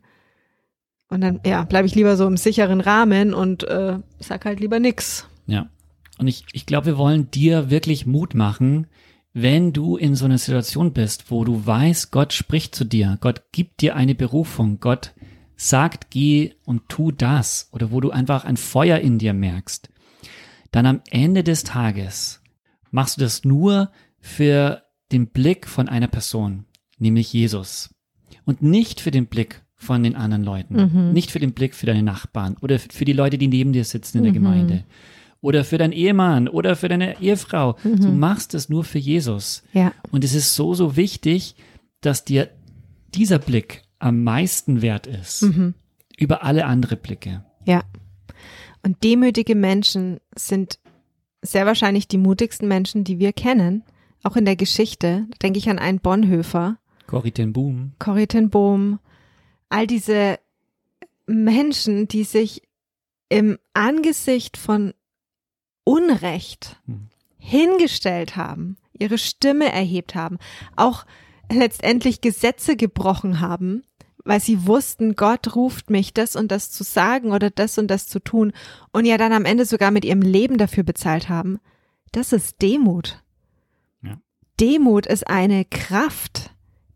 Und 1.14 1.22
dann, 1.22 1.40
ja, 1.46 1.64
bleibe 1.64 1.86
ich 1.86 1.94
lieber 1.94 2.18
so 2.18 2.26
im 2.26 2.38
sicheren 2.38 2.82
Rahmen 2.82 3.36
und 3.36 3.64
äh, 3.66 4.00
sag 4.20 4.46
halt 4.46 4.60
lieber 4.60 4.80
nix. 4.80 5.28
Ja. 5.46 5.70
Und 6.18 6.28
ich, 6.28 6.46
ich 6.54 6.66
glaube, 6.66 6.88
wir 6.88 6.98
wollen 6.98 7.30
dir 7.30 7.70
wirklich 7.70 8.08
Mut 8.08 8.34
machen, 8.34 8.88
wenn 9.32 9.74
du 9.74 9.96
in 9.96 10.16
so 10.16 10.26
einer 10.26 10.40
Situation 10.40 10.92
bist, 10.92 11.30
wo 11.30 11.44
du 11.44 11.66
weißt, 11.68 12.10
Gott 12.10 12.34
spricht 12.34 12.74
zu 12.74 12.84
dir, 12.84 13.20
Gott 13.22 13.44
gibt 13.52 13.82
dir 13.82 13.96
eine 13.96 14.16
Berufung, 14.16 14.80
Gott 14.80 15.14
sagt, 15.56 16.10
geh 16.10 16.54
und 16.66 16.90
tu 16.90 17.12
das, 17.12 17.70
oder 17.72 17.92
wo 17.92 18.02
du 18.02 18.10
einfach 18.10 18.44
ein 18.44 18.58
Feuer 18.58 18.98
in 18.98 19.20
dir 19.20 19.34
merkst, 19.34 19.90
dann 20.72 20.88
am 20.88 21.02
Ende 21.12 21.44
des 21.44 21.64
Tages 21.64 22.42
machst 22.90 23.18
du 23.18 23.22
das 23.22 23.44
nur 23.44 23.92
für 24.20 24.82
den 25.12 25.28
Blick 25.28 25.68
von 25.68 25.88
einer 25.90 26.08
Person, 26.08 26.66
nämlich 26.98 27.32
Jesus. 27.34 27.94
Und 28.46 28.64
nicht 28.64 29.00
für 29.00 29.12
den 29.12 29.28
Blick 29.28 29.63
von 29.84 30.02
den 30.04 30.16
anderen 30.16 30.44
Leuten, 30.44 30.76
Mhm. 30.76 31.12
nicht 31.14 31.30
für 31.32 31.40
den 31.40 31.54
Blick 31.54 31.76
für 31.76 31.86
deine 31.86 32.02
Nachbarn 32.04 32.58
oder 32.62 32.80
für 32.80 33.06
die 33.06 33.14
Leute, 33.14 33.38
die 33.38 33.48
neben 33.48 33.74
dir 33.74 33.84
sitzen 33.84 34.18
in 34.20 34.24
der 34.24 34.32
Mhm. 34.32 34.38
Gemeinde 34.38 34.84
oder 35.42 35.64
für 35.64 35.78
deinen 35.78 35.94
Ehemann 35.94 36.48
oder 36.48 36.76
für 36.76 36.88
deine 36.90 37.20
Ehefrau. 37.22 37.76
Du 37.84 38.12
machst 38.12 38.54
es 38.54 38.70
nur 38.70 38.84
für 38.84 39.00
Jesus. 39.00 39.64
Ja, 39.74 39.92
Und 40.12 40.24
es 40.24 40.34
ist 40.34 40.56
so, 40.56 40.74
so 40.74 40.96
wichtig, 40.96 41.56
dass 42.02 42.24
dir 42.26 42.50
dieser 43.14 43.40
Blick 43.40 43.84
am 44.00 44.24
meisten 44.24 44.82
wert 44.82 45.06
ist 45.06 45.44
mhm. 45.44 45.74
über 46.18 46.44
alle 46.44 46.66
andere 46.66 46.96
Blicke. 46.96 47.44
ja, 47.66 47.84
Und 48.84 49.04
demütige 49.04 49.56
Menschen 49.56 50.20
sind 50.36 50.80
sehr 51.42 51.66
wahrscheinlich 51.66 52.08
die 52.08 52.18
mutigsten 52.18 52.68
Menschen, 52.68 53.04
die 53.04 53.20
wir 53.20 53.34
kennen, 53.34 53.84
auch 54.24 54.36
in 54.38 54.46
der 54.46 54.56
Geschichte. 54.56 55.26
Da 55.30 55.38
denke 55.44 55.60
ich 55.60 55.70
an 55.70 55.78
einen 55.80 56.00
Bonhoeffer, 56.00 56.78
Corrie 57.08 57.32
ten 57.32 57.52
Boom. 57.54 57.92
Corrie 58.00 58.28
ten 58.28 58.50
Boom, 58.50 59.00
all 59.74 59.88
diese 59.88 60.40
Menschen, 61.26 62.08
die 62.08 62.26
sich 62.26 62.62
im 63.28 63.58
Angesicht 63.74 64.56
von 64.56 64.94
Unrecht 65.84 66.80
Hm. 66.86 67.10
hingestellt 67.40 68.36
haben, 68.36 68.78
ihre 68.94 69.18
Stimme 69.18 69.72
erhebt 69.72 70.14
haben, 70.14 70.38
auch 70.76 71.06
letztendlich 71.52 72.22
Gesetze 72.22 72.76
gebrochen 72.76 73.40
haben, 73.40 73.84
weil 74.24 74.40
sie 74.40 74.68
wussten, 74.68 75.16
Gott 75.16 75.56
ruft 75.56 75.90
mich, 75.90 76.14
das 76.14 76.36
und 76.36 76.52
das 76.52 76.70
zu 76.70 76.84
sagen 76.84 77.32
oder 77.32 77.50
das 77.50 77.80
und 77.80 77.88
das 77.88 78.08
zu 78.08 78.20
tun 78.20 78.54
und 78.92 79.06
ja 79.06 79.18
dann 79.18 79.34
am 79.34 79.44
Ende 79.44 79.66
sogar 79.66 79.90
mit 79.90 80.06
ihrem 80.06 80.22
Leben 80.22 80.58
dafür 80.60 80.84
bezahlt 80.84 81.30
haben. 81.30 81.60
Das 82.12 82.32
ist 82.32 82.62
Demut. 82.62 83.24
Ja. 84.04 84.20
Demut 84.60 85.08
ist 85.08 85.28
eine 85.28 85.66
Kraft, 85.66 86.53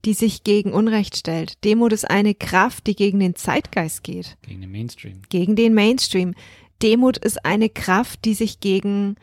die 0.07 0.13
sich 0.13 0.45
gegen 0.45 0.71
Unrecht 0.71 1.17
stellt. 1.17 1.61
Demut 1.65 1.91
ist 1.91 2.09
eine 2.09 2.33
Kraft, 2.33 2.87
die 2.87 2.95
gegen 2.95 3.19
den 3.19 3.35
Zeitgeist 3.35 4.05
geht 4.05 4.37
Gegen 4.41 4.61
den 4.61 4.71
Mainstream. 4.71 5.21
gegen 5.27 5.57
den 5.57 5.73
Mainstream. 5.73 6.33
Demut 6.81 7.17
ist 7.17 7.45
eine 7.45 7.67
Kraft, 7.67 8.23
die 8.23 8.33
sich 8.33 8.61
gegen 8.61 9.17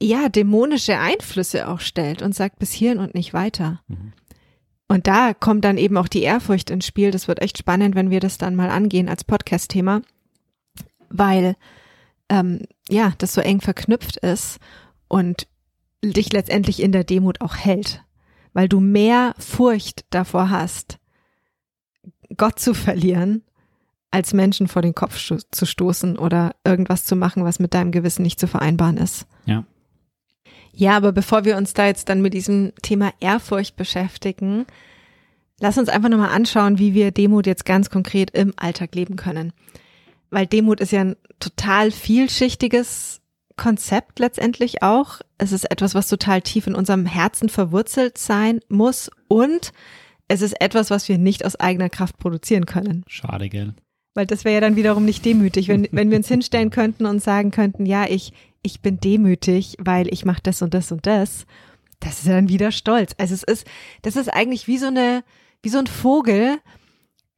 ja 0.00 0.30
dämonische 0.30 0.98
Einflüsse 0.98 1.68
auch 1.68 1.80
stellt 1.80 2.22
und 2.22 2.34
sagt 2.34 2.58
bis 2.58 2.72
hierhin 2.72 2.98
und 2.98 3.14
nicht 3.14 3.34
weiter. 3.34 3.82
Mhm. 3.88 4.14
Und 4.88 5.06
da 5.06 5.34
kommt 5.34 5.62
dann 5.64 5.76
eben 5.76 5.98
auch 5.98 6.08
die 6.08 6.22
Ehrfurcht 6.22 6.70
ins 6.70 6.86
Spiel. 6.86 7.10
Das 7.10 7.28
wird 7.28 7.42
echt 7.42 7.58
spannend, 7.58 7.94
wenn 7.96 8.08
wir 8.08 8.20
das 8.20 8.38
dann 8.38 8.56
mal 8.56 8.70
angehen 8.70 9.10
als 9.10 9.24
Podcast-Thema, 9.24 10.00
weil 11.10 11.54
ähm, 12.30 12.62
ja 12.88 13.12
das 13.18 13.34
so 13.34 13.42
eng 13.42 13.60
verknüpft 13.60 14.16
ist 14.16 14.58
und 15.08 15.48
dich 16.02 16.32
letztendlich 16.32 16.80
in 16.82 16.92
der 16.92 17.04
Demut 17.04 17.42
auch 17.42 17.56
hält, 17.56 18.02
weil 18.56 18.70
du 18.70 18.80
mehr 18.80 19.34
Furcht 19.38 20.06
davor 20.08 20.48
hast, 20.48 20.98
Gott 22.38 22.58
zu 22.58 22.72
verlieren, 22.72 23.42
als 24.10 24.32
Menschen 24.32 24.66
vor 24.66 24.80
den 24.80 24.94
Kopf 24.94 25.20
zu 25.50 25.66
stoßen 25.66 26.16
oder 26.16 26.56
irgendwas 26.64 27.04
zu 27.04 27.16
machen, 27.16 27.44
was 27.44 27.58
mit 27.58 27.74
deinem 27.74 27.92
Gewissen 27.92 28.22
nicht 28.22 28.40
zu 28.40 28.46
vereinbaren 28.46 28.96
ist. 28.96 29.26
Ja. 29.44 29.64
Ja, 30.72 30.96
aber 30.96 31.12
bevor 31.12 31.44
wir 31.44 31.58
uns 31.58 31.74
da 31.74 31.84
jetzt 31.84 32.08
dann 32.08 32.22
mit 32.22 32.32
diesem 32.32 32.72
Thema 32.80 33.12
Ehrfurcht 33.20 33.76
beschäftigen, 33.76 34.64
lass 35.60 35.76
uns 35.76 35.90
einfach 35.90 36.08
nochmal 36.08 36.30
anschauen, 36.30 36.78
wie 36.78 36.94
wir 36.94 37.10
Demut 37.10 37.46
jetzt 37.46 37.66
ganz 37.66 37.90
konkret 37.90 38.30
im 38.30 38.54
Alltag 38.56 38.94
leben 38.94 39.16
können. 39.16 39.52
Weil 40.30 40.46
Demut 40.46 40.80
ist 40.80 40.92
ja 40.92 41.02
ein 41.02 41.16
total 41.40 41.90
vielschichtiges 41.90 43.20
Konzept 43.56 44.18
letztendlich 44.18 44.82
auch. 44.82 45.20
Es 45.38 45.52
ist 45.52 45.70
etwas, 45.70 45.94
was 45.94 46.08
total 46.08 46.42
tief 46.42 46.66
in 46.66 46.74
unserem 46.74 47.06
Herzen 47.06 47.48
verwurzelt 47.48 48.18
sein 48.18 48.60
muss 48.68 49.10
und 49.28 49.72
es 50.28 50.42
ist 50.42 50.60
etwas, 50.60 50.90
was 50.90 51.08
wir 51.08 51.18
nicht 51.18 51.44
aus 51.44 51.56
eigener 51.56 51.88
Kraft 51.88 52.18
produzieren 52.18 52.66
können. 52.66 53.04
Schade, 53.06 53.48
gell? 53.48 53.74
Weil 54.14 54.26
das 54.26 54.44
wäre 54.44 54.54
ja 54.54 54.60
dann 54.60 54.76
wiederum 54.76 55.04
nicht 55.04 55.24
demütig, 55.24 55.68
wenn, 55.68 55.88
wenn 55.92 56.10
wir 56.10 56.16
uns 56.16 56.28
hinstellen 56.28 56.70
könnten 56.70 57.06
und 57.06 57.22
sagen 57.22 57.50
könnten, 57.50 57.86
ja, 57.86 58.06
ich, 58.08 58.32
ich 58.62 58.80
bin 58.80 58.98
demütig, 58.98 59.76
weil 59.78 60.12
ich 60.12 60.24
mache 60.24 60.40
das 60.42 60.62
und 60.62 60.74
das 60.74 60.90
und 60.90 61.06
das. 61.06 61.46
Das 62.00 62.20
ist 62.20 62.26
ja 62.26 62.34
dann 62.34 62.48
wieder 62.48 62.72
Stolz. 62.72 63.14
Also 63.18 63.34
es 63.34 63.42
ist, 63.42 63.66
das 64.02 64.16
ist 64.16 64.28
eigentlich 64.28 64.66
wie 64.66 64.78
so 64.78 64.86
eine, 64.86 65.22
wie 65.62 65.68
so 65.68 65.78
ein 65.78 65.86
Vogel, 65.86 66.58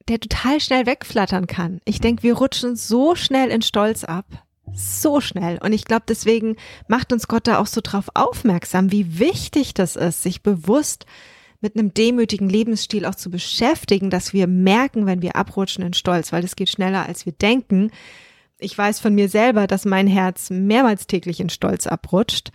der 0.09 0.20
total 0.20 0.61
schnell 0.61 0.87
wegflattern 0.87 1.46
kann. 1.46 1.81
Ich 1.85 2.00
denke, 2.00 2.22
wir 2.22 2.35
rutschen 2.35 2.76
so 2.76 3.14
schnell 3.14 3.50
in 3.50 3.62
Stolz 3.62 4.04
ab. 4.04 4.44
So 4.78 5.20
schnell. 5.20 5.58
Und 5.60 5.72
ich 5.72 5.84
glaube, 5.84 6.04
deswegen 6.08 6.56
macht 6.86 7.12
uns 7.12 7.26
Gott 7.26 7.48
da 7.48 7.58
auch 7.58 7.66
so 7.66 7.80
drauf 7.82 8.08
aufmerksam, 8.14 8.92
wie 8.92 9.18
wichtig 9.18 9.74
das 9.74 9.96
ist, 9.96 10.22
sich 10.22 10.42
bewusst 10.42 11.04
mit 11.60 11.76
einem 11.76 11.92
demütigen 11.92 12.48
Lebensstil 12.48 13.04
auch 13.04 13.16
zu 13.16 13.30
beschäftigen, 13.30 14.10
dass 14.10 14.32
wir 14.32 14.46
merken, 14.46 15.06
wenn 15.06 15.22
wir 15.22 15.34
abrutschen 15.34 15.84
in 15.84 15.94
Stolz, 15.94 16.32
weil 16.32 16.42
das 16.42 16.54
geht 16.54 16.70
schneller, 16.70 17.06
als 17.06 17.26
wir 17.26 17.32
denken. 17.32 17.90
Ich 18.58 18.78
weiß 18.78 19.00
von 19.00 19.14
mir 19.14 19.28
selber, 19.28 19.66
dass 19.66 19.84
mein 19.84 20.06
Herz 20.06 20.50
mehrmals 20.50 21.08
täglich 21.08 21.40
in 21.40 21.50
Stolz 21.50 21.88
abrutscht. 21.88 22.52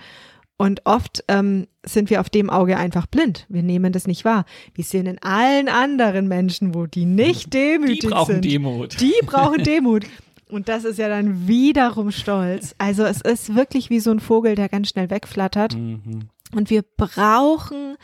Und 0.55 0.85
oft 0.85 1.25
ähm, 1.27 1.67
sind 1.83 2.09
wir 2.09 2.21
auf 2.21 2.29
dem 2.29 2.49
Auge 2.49 2.77
einfach 2.77 3.07
blind. 3.07 3.45
Wir 3.49 3.63
nehmen 3.63 3.91
das 3.91 4.07
nicht 4.07 4.23
wahr. 4.23 4.45
Wir 4.75 4.85
sehen 4.85 5.07
in 5.07 5.21
allen 5.21 5.67
anderen 5.67 6.27
Menschen, 6.27 6.73
wo 6.73 6.85
die 6.85 7.05
nicht 7.05 7.53
demütig 7.53 8.01
Die 8.01 8.07
brauchen 8.07 8.35
sind. 8.35 8.45
Demut. 8.45 9.01
Die 9.01 9.13
brauchen 9.25 9.63
Demut. 9.63 10.05
Und 10.53 10.69
das 10.69 10.83
ist 10.83 10.99
ja 10.99 11.09
dann 11.09 11.47
wiederum 11.47 12.11
Stolz. 12.11 12.75
Also 12.77 13.03
es 13.03 13.21
ist 13.21 13.55
wirklich 13.55 13.89
wie 13.89 13.99
so 13.99 14.11
ein 14.11 14.19
Vogel, 14.19 14.53
der 14.53 14.69
ganz 14.69 14.89
schnell 14.89 15.09
wegflattert. 15.09 15.75
Mhm. 15.75 16.29
Und 16.53 16.69
wir 16.69 16.83
brauchen 16.83 17.97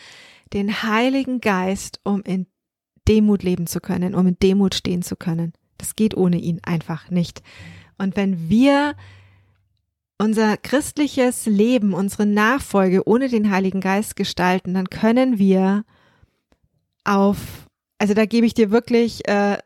den 0.52 0.82
Heiligen 0.82 1.42
Geist, 1.42 2.00
um 2.04 2.24
in 2.24 2.48
Demut 3.08 3.44
leben 3.44 3.68
zu 3.68 3.80
können, 3.80 4.16
um 4.16 4.26
in 4.26 4.38
Demut 4.40 4.74
stehen 4.74 5.04
zu 5.04 5.16
können. 5.16 5.54
Das 5.78 5.96
geht 5.96 6.18
ohne 6.18 6.38
ihn 6.38 6.60
einfach 6.64 7.12
nicht. 7.12 7.44
Und 8.00 8.16
wenn 8.16 8.50
wir 8.50 8.96
unser 10.18 10.58
christliches 10.58 11.46
Leben, 11.46 11.94
unsere 11.94 12.26
Nachfolge 12.26 13.08
ohne 13.08 13.30
den 13.30 13.52
Heiligen 13.52 13.80
Geist 13.80 14.16
gestalten, 14.16 14.74
dann 14.74 14.90
können 14.90 15.38
wir 15.38 15.86
auf, 17.04 17.68
also 18.00 18.16
da 18.16 18.26
gebe 18.26 18.48
ich 18.48 18.56
dir 18.56 18.72
wirklich, 18.72 19.28
äh, 19.28 19.60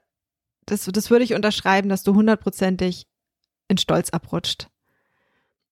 das, 0.66 0.86
das 0.86 1.10
würde 1.10 1.24
ich 1.24 1.34
unterschreiben, 1.34 1.90
dass 1.90 2.04
du 2.04 2.16
hundertprozentig 2.16 3.08
in 3.68 3.78
Stolz 3.78 4.10
abrutscht. 4.10 4.68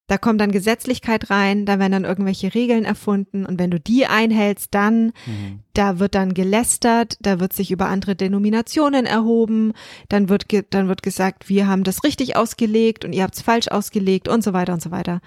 Da 0.08 0.18
kommt 0.18 0.42
dann 0.42 0.52
Gesetzlichkeit 0.52 1.30
rein, 1.30 1.66
da 1.66 1.80
werden 1.80 1.94
dann 1.94 2.04
irgendwelche 2.04 2.54
Regeln 2.54 2.84
erfunden 2.84 3.46
und 3.46 3.58
wenn 3.60 3.72
du 3.72 3.80
die 3.80 4.08
einhältst, 4.08 4.74
dann, 4.74 5.14
Mhm. 5.26 5.62
da 5.74 6.00
wird 6.00 6.16
dann 6.16 6.34
gelästert, 6.34 7.18
da 7.22 7.40
wird 7.40 7.54
sich 7.54 7.72
über 7.72 7.88
andere 7.88 8.18
Denominationen 8.18 9.06
erhoben, 9.06 9.72
dann 10.10 10.28
wird, 10.28 10.48
dann 10.74 10.90
wird 10.90 11.02
gesagt, 11.02 11.48
wir 11.48 11.66
haben 11.68 11.86
das 11.86 12.04
richtig 12.04 12.36
ausgelegt 12.36 13.06
und 13.06 13.14
ihr 13.14 13.24
habt 13.24 13.36
es 13.36 13.42
falsch 13.42 13.70
ausgelegt 13.70 14.28
und 14.28 14.44
so 14.44 14.52
weiter 14.52 14.74
und 14.74 14.82
so 14.82 14.92
weiter. 14.92 15.22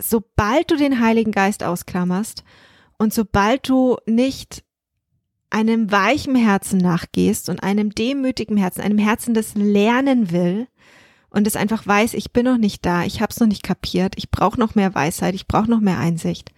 Sobald 0.00 0.70
du 0.72 0.76
den 0.76 0.98
Heiligen 1.00 1.30
Geist 1.30 1.62
ausklammerst 1.62 2.42
und 2.98 3.14
sobald 3.14 3.68
du 3.68 3.98
nicht 4.06 4.64
einem 5.52 5.90
weichen 5.92 6.34
Herzen 6.34 6.78
nachgehst 6.78 7.48
und 7.48 7.62
einem 7.62 7.94
demütigen 7.94 8.56
Herzen, 8.56 8.80
einem 8.80 8.98
Herzen, 8.98 9.34
das 9.34 9.54
lernen 9.54 10.30
will, 10.30 10.66
und 11.34 11.46
es 11.46 11.56
einfach 11.56 11.86
weiß, 11.86 12.12
ich 12.12 12.32
bin 12.32 12.44
noch 12.44 12.58
nicht 12.58 12.84
da, 12.84 13.04
ich 13.04 13.22
habe 13.22 13.30
es 13.30 13.40
noch 13.40 13.46
nicht 13.46 13.62
kapiert, 13.62 14.14
ich 14.16 14.30
brauche 14.30 14.60
noch 14.60 14.74
mehr 14.74 14.94
Weisheit, 14.94 15.34
ich 15.34 15.46
brauche 15.46 15.70
noch 15.70 15.80
mehr 15.80 15.98
Einsicht. 15.98 16.52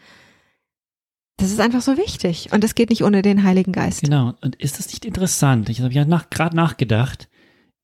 Das 1.37 1.51
ist 1.53 1.61
einfach 1.61 1.81
so 1.81 1.97
wichtig 1.97 2.49
und 2.53 2.65
das 2.65 2.75
geht 2.75 2.91
nicht 2.91 3.05
ohne 3.05 3.23
den 3.23 3.45
Heiligen 3.45 3.71
Geist. 3.73 4.03
Genau. 4.03 4.35
Und 4.41 4.57
ist 4.57 4.79
das 4.79 4.89
nicht 4.89 5.05
interessant? 5.05 5.69
Ich 5.69 5.81
habe 5.81 5.93
ja 5.95 6.05
nach, 6.05 6.29
gerade 6.31 6.57
nachgedacht. 6.57 7.29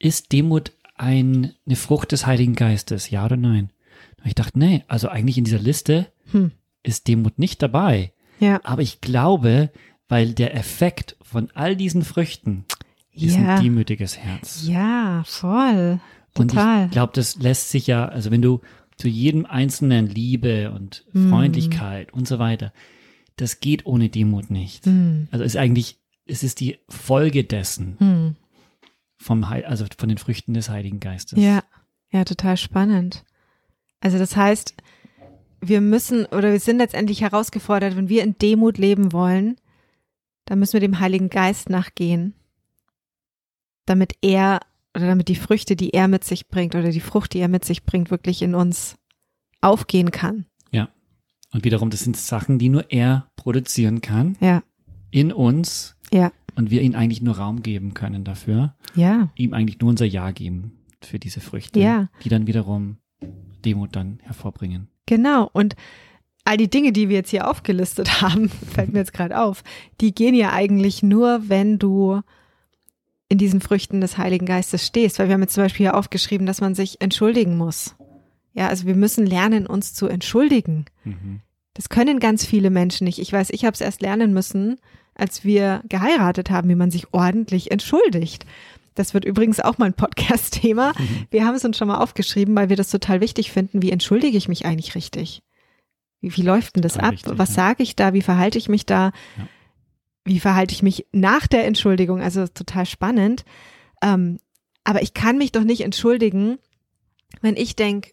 Ist 0.01 0.33
Demut 0.33 0.73
ein, 0.97 1.55
eine 1.67 1.77
Frucht 1.77 2.11
des 2.13 2.27
Heiligen 2.27 2.55
Geistes? 2.55 3.11
Ja 3.11 3.25
oder 3.25 3.37
nein? 3.37 3.71
Und 4.19 4.27
ich 4.27 4.35
dachte, 4.35 4.59
nee, 4.59 4.85
also 4.89 5.09
eigentlich 5.09 5.39
in 5.39 5.45
dieser 5.45 5.59
Liste 5.59 6.07
Hm. 6.33 6.53
ist 6.83 7.07
Demut 7.09 7.39
nicht 7.39 7.63
dabei. 7.63 8.13
Ja, 8.41 8.61
Aber 8.65 8.83
ich 8.83 9.01
glaube, 9.01 9.71
weil 10.11 10.33
der 10.35 10.55
Effekt 10.55 11.17
von 11.23 11.51
all 11.55 11.75
diesen 11.77 12.03
Früchten 12.05 12.67
ist 13.13 13.37
Ja. 13.37 13.57
ein 13.57 13.63
demütiges 13.63 14.19
Herz. 14.19 14.65
ja, 14.67 15.23
voll, 15.27 16.01
Und 16.37 16.49
total. 16.51 16.85
ich 16.87 16.91
glaube, 16.93 17.13
das 17.15 17.37
lässt 17.37 17.71
sich 17.71 17.87
ja, 17.87 18.07
also 18.07 18.31
wenn 18.31 18.43
du 18.43 18.61
zu 18.97 19.09
jedem 19.09 19.47
Einzelnen 19.47 20.07
Liebe 20.07 20.71
und 20.73 21.05
Mhm. 21.15 21.31
Freundlichkeit 21.31 22.13
und 22.13 22.29
so 22.29 22.39
weiter, 22.39 22.73
das 23.37 23.61
geht 23.61 23.87
ohne 23.87 24.11
Demut 24.11 24.51
nicht. 24.51 24.85
Hm. 24.85 25.29
Also 25.31 25.45
ist 25.45 25.57
eigentlich, 25.57 25.97
es 26.27 26.43
ist 26.43 26.61
die 26.61 26.79
Folge 26.89 27.43
dessen, 27.45 27.97
Hm. 27.99 28.37
vom 29.17 29.49
Heil, 29.49 29.65
also 29.65 29.87
von 29.97 30.09
den 30.09 30.19
Früchten 30.19 30.53
des 30.55 30.69
Heiligen 30.69 31.01
Geistes. 31.01 31.39
Ja, 31.39 31.63
ja, 32.11 32.25
total 32.25 32.57
spannend. 32.57 33.25
Also 34.01 34.19
das 34.19 34.37
heißt, 34.37 34.75
wir 35.63 35.81
müssen 35.81 36.25
oder 36.27 36.53
wir 36.53 36.61
sind 36.61 36.79
letztendlich 36.79 37.21
herausgefordert, 37.21 37.97
wenn 37.97 38.09
wir 38.09 38.23
in 38.23 38.37
Demut 38.39 38.79
leben 38.79 39.13
wollen, 39.13 39.57
dann 40.51 40.59
müssen 40.59 40.73
wir 40.73 40.81
dem 40.81 40.99
Heiligen 40.99 41.29
Geist 41.31 41.71
nachgehen, 41.71 42.35
damit 43.87 44.15
er 44.21 44.61
oder 44.97 45.07
damit 45.07 45.29
die 45.29 45.37
Früchte, 45.37 45.77
die 45.77 45.91
er 45.95 46.09
mit 46.09 46.25
sich 46.25 46.49
bringt 46.49 46.75
oder 46.75 46.91
die 46.91 46.99
Frucht, 47.01 47.35
die 47.35 47.39
er 47.39 47.47
mit 47.49 47.65
sich 47.65 47.85
bringt, 47.85 48.11
wirklich 48.11 48.43
in 48.43 48.55
uns 48.57 48.97
aufgehen 49.61 50.11
kann. 50.11 50.47
Und 51.53 51.65
wiederum, 51.65 51.91
das 51.91 52.05
sind 52.05 52.17
Sachen, 52.17 52.61
die 52.61 52.69
nur 52.69 52.93
er 52.93 53.29
produzieren 53.35 54.01
kann, 54.03 54.37
Ja, 54.41 54.63
in 55.11 55.33
uns, 55.33 55.97
ja, 56.13 56.31
und 56.55 56.71
wir 56.71 56.81
ihm 56.81 56.95
eigentlich 56.95 57.23
nur 57.23 57.39
Raum 57.39 57.65
geben 57.65 57.93
können 57.93 58.23
dafür, 58.23 58.77
ja, 58.95 59.31
ihm 59.35 59.53
eigentlich 59.53 59.81
nur 59.81 59.91
unser 59.91 60.05
Ja 60.05 60.31
geben 60.31 60.79
für 61.03 61.19
diese 61.19 61.41
Früchte, 61.41 61.81
Ja. 61.81 62.09
die 62.23 62.29
dann 62.29 62.47
wiederum 62.47 62.99
Demut 63.65 63.97
dann 63.97 64.21
hervorbringen. 64.23 64.87
genau. 65.07 65.51
Und 65.53 65.75
all 66.51 66.57
die 66.57 66.69
Dinge, 66.69 66.91
die 66.91 67.09
wir 67.09 67.17
jetzt 67.17 67.31
hier 67.31 67.49
aufgelistet 67.49 68.21
haben, 68.23 68.49
fällt 68.49 68.93
mir 68.93 68.99
jetzt 68.99 69.13
gerade 69.13 69.41
auf, 69.41 69.63
die 70.01 70.13
gehen 70.13 70.35
ja 70.35 70.53
eigentlich 70.53 71.03
nur, 71.03 71.49
wenn 71.49 71.79
du 71.79 72.21
in 73.29 73.39
diesen 73.39 73.61
Früchten 73.61 74.01
des 74.01 74.19
Heiligen 74.19 74.47
Geistes 74.47 74.85
stehst, 74.85 75.19
weil 75.19 75.29
wir 75.29 75.35
haben 75.35 75.43
jetzt 75.43 75.55
zum 75.55 75.63
Beispiel 75.63 75.85
hier 75.85 75.97
aufgeschrieben, 75.97 76.49
dass 76.49 76.61
man 76.61 76.75
sich 76.75 77.01
entschuldigen 77.01 77.57
muss. 77.57 77.95
Ja, 78.53 78.67
also 78.67 78.87
wir 78.87 78.97
müssen 78.97 79.25
lernen, 79.25 79.69
uns 79.69 79.95
zu 79.95 80.09
entschuldigen. 80.09 80.87
Mhm. 81.05 81.41
Das 81.75 81.89
können 81.89 82.19
ganz 82.19 82.45
viele 82.45 82.71
Menschen 82.71 83.05
nicht. 83.05 83.21
Ich 83.21 83.33
weiß, 83.33 83.51
ich 83.51 83.65
habe 83.65 83.75
es 83.75 83.81
erst 83.81 84.03
lernen 84.03 84.33
müssen, 84.33 84.81
als 85.15 85.45
wir 85.45 85.83
geheiratet 85.89 86.51
haben, 86.51 86.69
wie 86.69 86.75
man 86.75 86.91
sich 86.91 87.15
ordentlich 87.15 87.71
entschuldigt. 87.71 88.45
Das 88.97 89.15
wird 89.15 89.25
übrigens 89.25 89.61
auch 89.61 89.79
mal 89.79 89.87
ein 89.87 89.95
Podcast-Thema. 89.95 90.95
Mhm. 90.99 91.27
Wir 91.31 91.47
haben 91.47 91.55
es 91.55 91.65
uns 91.65 91.79
schon 91.79 91.87
mal 91.87 91.99
aufgeschrieben, 91.99 92.57
weil 92.57 92.71
wir 92.71 92.77
das 92.77 92.91
total 92.91 93.21
wichtig 93.21 93.53
finden. 93.53 93.83
Wie 93.83 93.93
entschuldige 93.93 94.37
ich 94.37 94.49
mich 94.49 94.67
eigentlich 94.67 94.97
richtig? 94.97 95.45
Wie, 96.21 96.37
wie 96.37 96.43
läuft 96.43 96.77
denn 96.77 96.83
das 96.83 96.97
ab? 96.97 97.13
Richtig, 97.13 97.39
Was 97.39 97.51
ja. 97.51 97.55
sage 97.55 97.83
ich 97.83 97.97
da? 97.97 98.13
Wie 98.13 98.23
verhalte 98.23 98.59
ich 98.59 98.69
mich 98.69 98.87
da? 98.87 99.13
Ja. 99.37 99.49
Wie 100.25 100.41
verhalte 100.41 100.75
ich 100.75 100.83
mich 100.83 101.07
nach 101.13 101.47
der 101.47 101.67
Entschuldigung? 101.67 102.21
Also 102.21 102.47
total 102.47 102.87
spannend. 102.87 103.45
Ähm, 104.03 104.39
aber 104.85 105.03
ich 105.03 105.15
kann 105.15 105.39
mich 105.39 105.53
doch 105.53 105.65
nicht 105.65 105.83
entschuldigen, 105.83 106.59
wenn 107.41 107.57
ich 107.57 107.77
denke, 107.77 108.11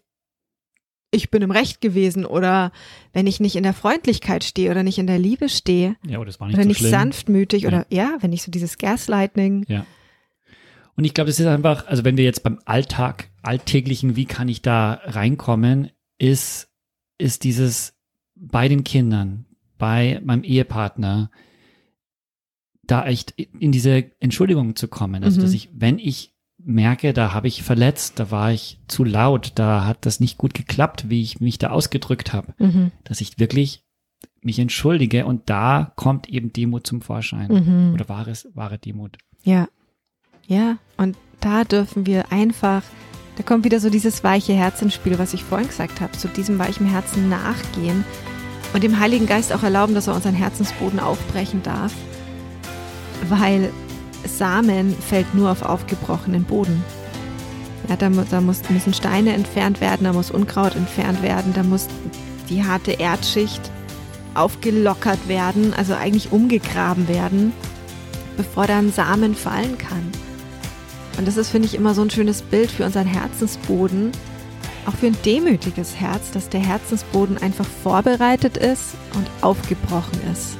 ich 1.10 1.30
bin 1.30 1.42
im 1.42 1.50
Recht 1.50 1.80
gewesen 1.80 2.26
oder 2.26 2.70
wenn 3.12 3.26
ich 3.26 3.40
nicht 3.40 3.56
in 3.56 3.62
der 3.62 3.72
Freundlichkeit 3.72 4.44
stehe 4.44 4.70
oder 4.70 4.82
nicht 4.82 4.98
in 4.98 5.06
der 5.06 5.18
Liebe 5.18 5.48
stehe. 5.48 5.96
Ja, 6.06 6.18
war 6.18 6.26
nicht 6.26 6.40
oder 6.40 6.62
so 6.62 6.68
nicht 6.68 6.82
sanftmütig 6.82 7.62
ja. 7.62 7.68
oder 7.68 7.86
ja, 7.88 8.18
wenn 8.20 8.32
ich 8.32 8.42
so 8.42 8.50
dieses 8.50 8.76
Gaslighting. 8.78 9.64
Ja. 9.68 9.86
Und 10.96 11.04
ich 11.04 11.14
glaube, 11.14 11.28
das 11.28 11.40
ist 11.40 11.46
einfach, 11.46 11.86
also 11.86 12.04
wenn 12.04 12.16
wir 12.16 12.24
jetzt 12.24 12.42
beim 12.42 12.60
Alltag, 12.64 13.30
alltäglichen, 13.42 14.16
wie 14.16 14.26
kann 14.26 14.48
ich 14.48 14.62
da 14.62 15.00
reinkommen, 15.04 15.90
ist, 16.18 16.68
ist 17.18 17.44
dieses 17.44 17.94
bei 18.40 18.68
den 18.68 18.84
Kindern, 18.84 19.46
bei 19.78 20.20
meinem 20.24 20.44
Ehepartner, 20.44 21.30
da 22.84 23.04
echt 23.06 23.32
in 23.32 23.70
diese 23.70 24.10
Entschuldigung 24.20 24.76
zu 24.76 24.88
kommen. 24.88 25.22
Also, 25.22 25.38
mhm. 25.38 25.44
dass 25.44 25.52
ich, 25.52 25.68
wenn 25.72 25.98
ich 25.98 26.34
merke, 26.58 27.12
da 27.12 27.32
habe 27.32 27.48
ich 27.48 27.62
verletzt, 27.62 28.18
da 28.18 28.30
war 28.30 28.52
ich 28.52 28.80
zu 28.88 29.04
laut, 29.04 29.52
da 29.54 29.84
hat 29.86 30.04
das 30.06 30.20
nicht 30.20 30.38
gut 30.38 30.54
geklappt, 30.54 31.08
wie 31.08 31.22
ich 31.22 31.40
mich 31.40 31.58
da 31.58 31.70
ausgedrückt 31.70 32.32
habe, 32.32 32.54
mhm. 32.58 32.90
dass 33.04 33.20
ich 33.20 33.38
wirklich 33.38 33.84
mich 34.42 34.58
entschuldige 34.58 35.26
und 35.26 35.48
da 35.50 35.92
kommt 35.96 36.28
eben 36.28 36.52
Demut 36.52 36.86
zum 36.86 37.00
Vorschein 37.02 37.52
mhm. 37.52 37.94
oder 37.94 38.08
wahres, 38.08 38.48
wahre 38.54 38.78
Demut. 38.78 39.18
Ja, 39.42 39.68
ja, 40.46 40.78
und 40.96 41.16
da 41.40 41.64
dürfen 41.64 42.06
wir 42.06 42.32
einfach, 42.32 42.82
da 43.38 43.44
kommt 43.44 43.64
wieder 43.64 43.78
so 43.78 43.88
dieses 43.88 44.24
weiche 44.24 44.52
Herz 44.52 44.82
ins 44.82 44.94
Spiel, 44.94 45.16
was 45.16 45.32
ich 45.32 45.44
vorhin 45.44 45.68
gesagt 45.68 46.00
habe, 46.00 46.12
zu 46.12 46.26
diesem 46.26 46.58
weichen 46.58 46.86
Herzen 46.86 47.28
nachgehen 47.28 48.04
und 48.74 48.82
dem 48.82 48.98
Heiligen 48.98 49.26
Geist 49.26 49.52
auch 49.52 49.62
erlauben, 49.62 49.94
dass 49.94 50.08
er 50.08 50.16
unseren 50.16 50.34
Herzensboden 50.34 50.98
aufbrechen 50.98 51.62
darf, 51.62 51.92
weil 53.28 53.70
Samen 54.24 54.92
fällt 54.92 55.36
nur 55.36 55.52
auf 55.52 55.62
aufgebrochenen 55.62 56.42
Boden. 56.42 56.82
Ja, 57.88 57.94
da, 57.94 58.10
da 58.10 58.40
muss, 58.40 58.68
müssen 58.70 58.92
Steine 58.92 59.32
entfernt 59.34 59.80
werden, 59.80 60.02
da 60.02 60.12
muss 60.12 60.32
Unkraut 60.32 60.74
entfernt 60.74 61.22
werden, 61.22 61.54
da 61.54 61.62
muss 61.62 61.86
die 62.50 62.64
harte 62.64 62.90
Erdschicht 62.90 63.70
aufgelockert 64.34 65.28
werden, 65.28 65.74
also 65.74 65.94
eigentlich 65.94 66.32
umgegraben 66.32 67.06
werden, 67.06 67.52
bevor 68.36 68.66
dann 68.66 68.90
Samen 68.90 69.36
fallen 69.36 69.78
kann. 69.78 70.10
Und 71.18 71.28
das 71.28 71.36
ist, 71.36 71.50
finde 71.50 71.66
ich, 71.66 71.74
immer 71.74 71.94
so 71.94 72.02
ein 72.02 72.10
schönes 72.10 72.42
Bild 72.42 72.70
für 72.70 72.84
unseren 72.84 73.06
Herzensboden, 73.06 74.12
auch 74.86 74.94
für 74.94 75.08
ein 75.08 75.16
demütiges 75.24 75.96
Herz, 75.96 76.30
dass 76.30 76.48
der 76.48 76.60
Herzensboden 76.60 77.36
einfach 77.38 77.66
vorbereitet 77.82 78.56
ist 78.56 78.94
und 79.14 79.26
aufgebrochen 79.42 80.20
ist, 80.32 80.56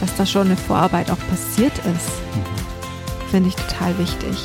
dass 0.00 0.14
da 0.16 0.26
schon 0.26 0.46
eine 0.46 0.56
Vorarbeit 0.56 1.10
auch 1.10 1.18
passiert 1.28 1.76
ist. 1.78 2.10
Mhm 2.36 2.62
finde 3.32 3.48
ich 3.48 3.56
total 3.56 3.98
wichtig. 3.98 4.36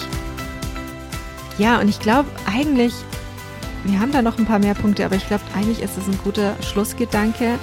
Ja, 1.58 1.80
und 1.82 1.90
ich 1.90 2.00
glaube 2.00 2.30
eigentlich, 2.46 2.94
wir 3.84 4.00
haben 4.00 4.14
da 4.14 4.22
noch 4.22 4.38
ein 4.38 4.46
paar 4.46 4.60
mehr 4.60 4.76
Punkte, 4.76 5.04
aber 5.06 5.18
ich 5.18 5.28
glaube 5.28 5.44
eigentlich 5.54 5.82
ist 5.82 5.98
es 5.98 6.08
ein 6.08 6.18
guter 6.24 6.56
Schlussgedanke, 6.64 7.60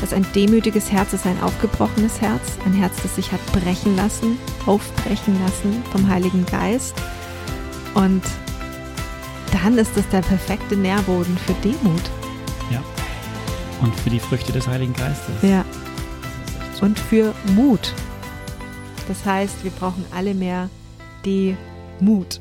dass 0.00 0.14
ein 0.14 0.26
demütiges 0.34 0.90
Herz 0.90 1.12
ist 1.12 1.26
ein 1.26 1.40
aufgebrochenes 1.42 2.22
Herz, 2.22 2.56
ein 2.64 2.72
Herz, 2.72 2.94
das 3.02 3.16
sich 3.16 3.30
hat 3.30 3.44
brechen 3.52 3.96
lassen, 3.96 4.38
aufbrechen 4.64 5.38
lassen 5.44 5.82
vom 5.92 6.08
Heiligen 6.08 6.46
Geist. 6.46 6.94
Und 7.94 8.22
dann 9.52 9.78
ist 9.78 9.96
es 9.96 10.08
der 10.08 10.20
perfekte 10.20 10.76
Nährboden 10.76 11.36
für 11.38 11.54
Demut. 11.54 12.02
Ja. 12.70 12.82
Und 13.80 13.94
für 14.00 14.10
die 14.10 14.20
Früchte 14.20 14.52
des 14.52 14.66
Heiligen 14.66 14.92
Geistes. 14.92 15.34
Ja. 15.42 15.64
Und 16.80 16.98
für 16.98 17.34
Mut. 17.54 17.94
Das 19.08 19.24
heißt, 19.24 19.64
wir 19.64 19.70
brauchen 19.72 20.04
alle 20.14 20.34
mehr 20.34 20.68
Demut. 21.24 22.40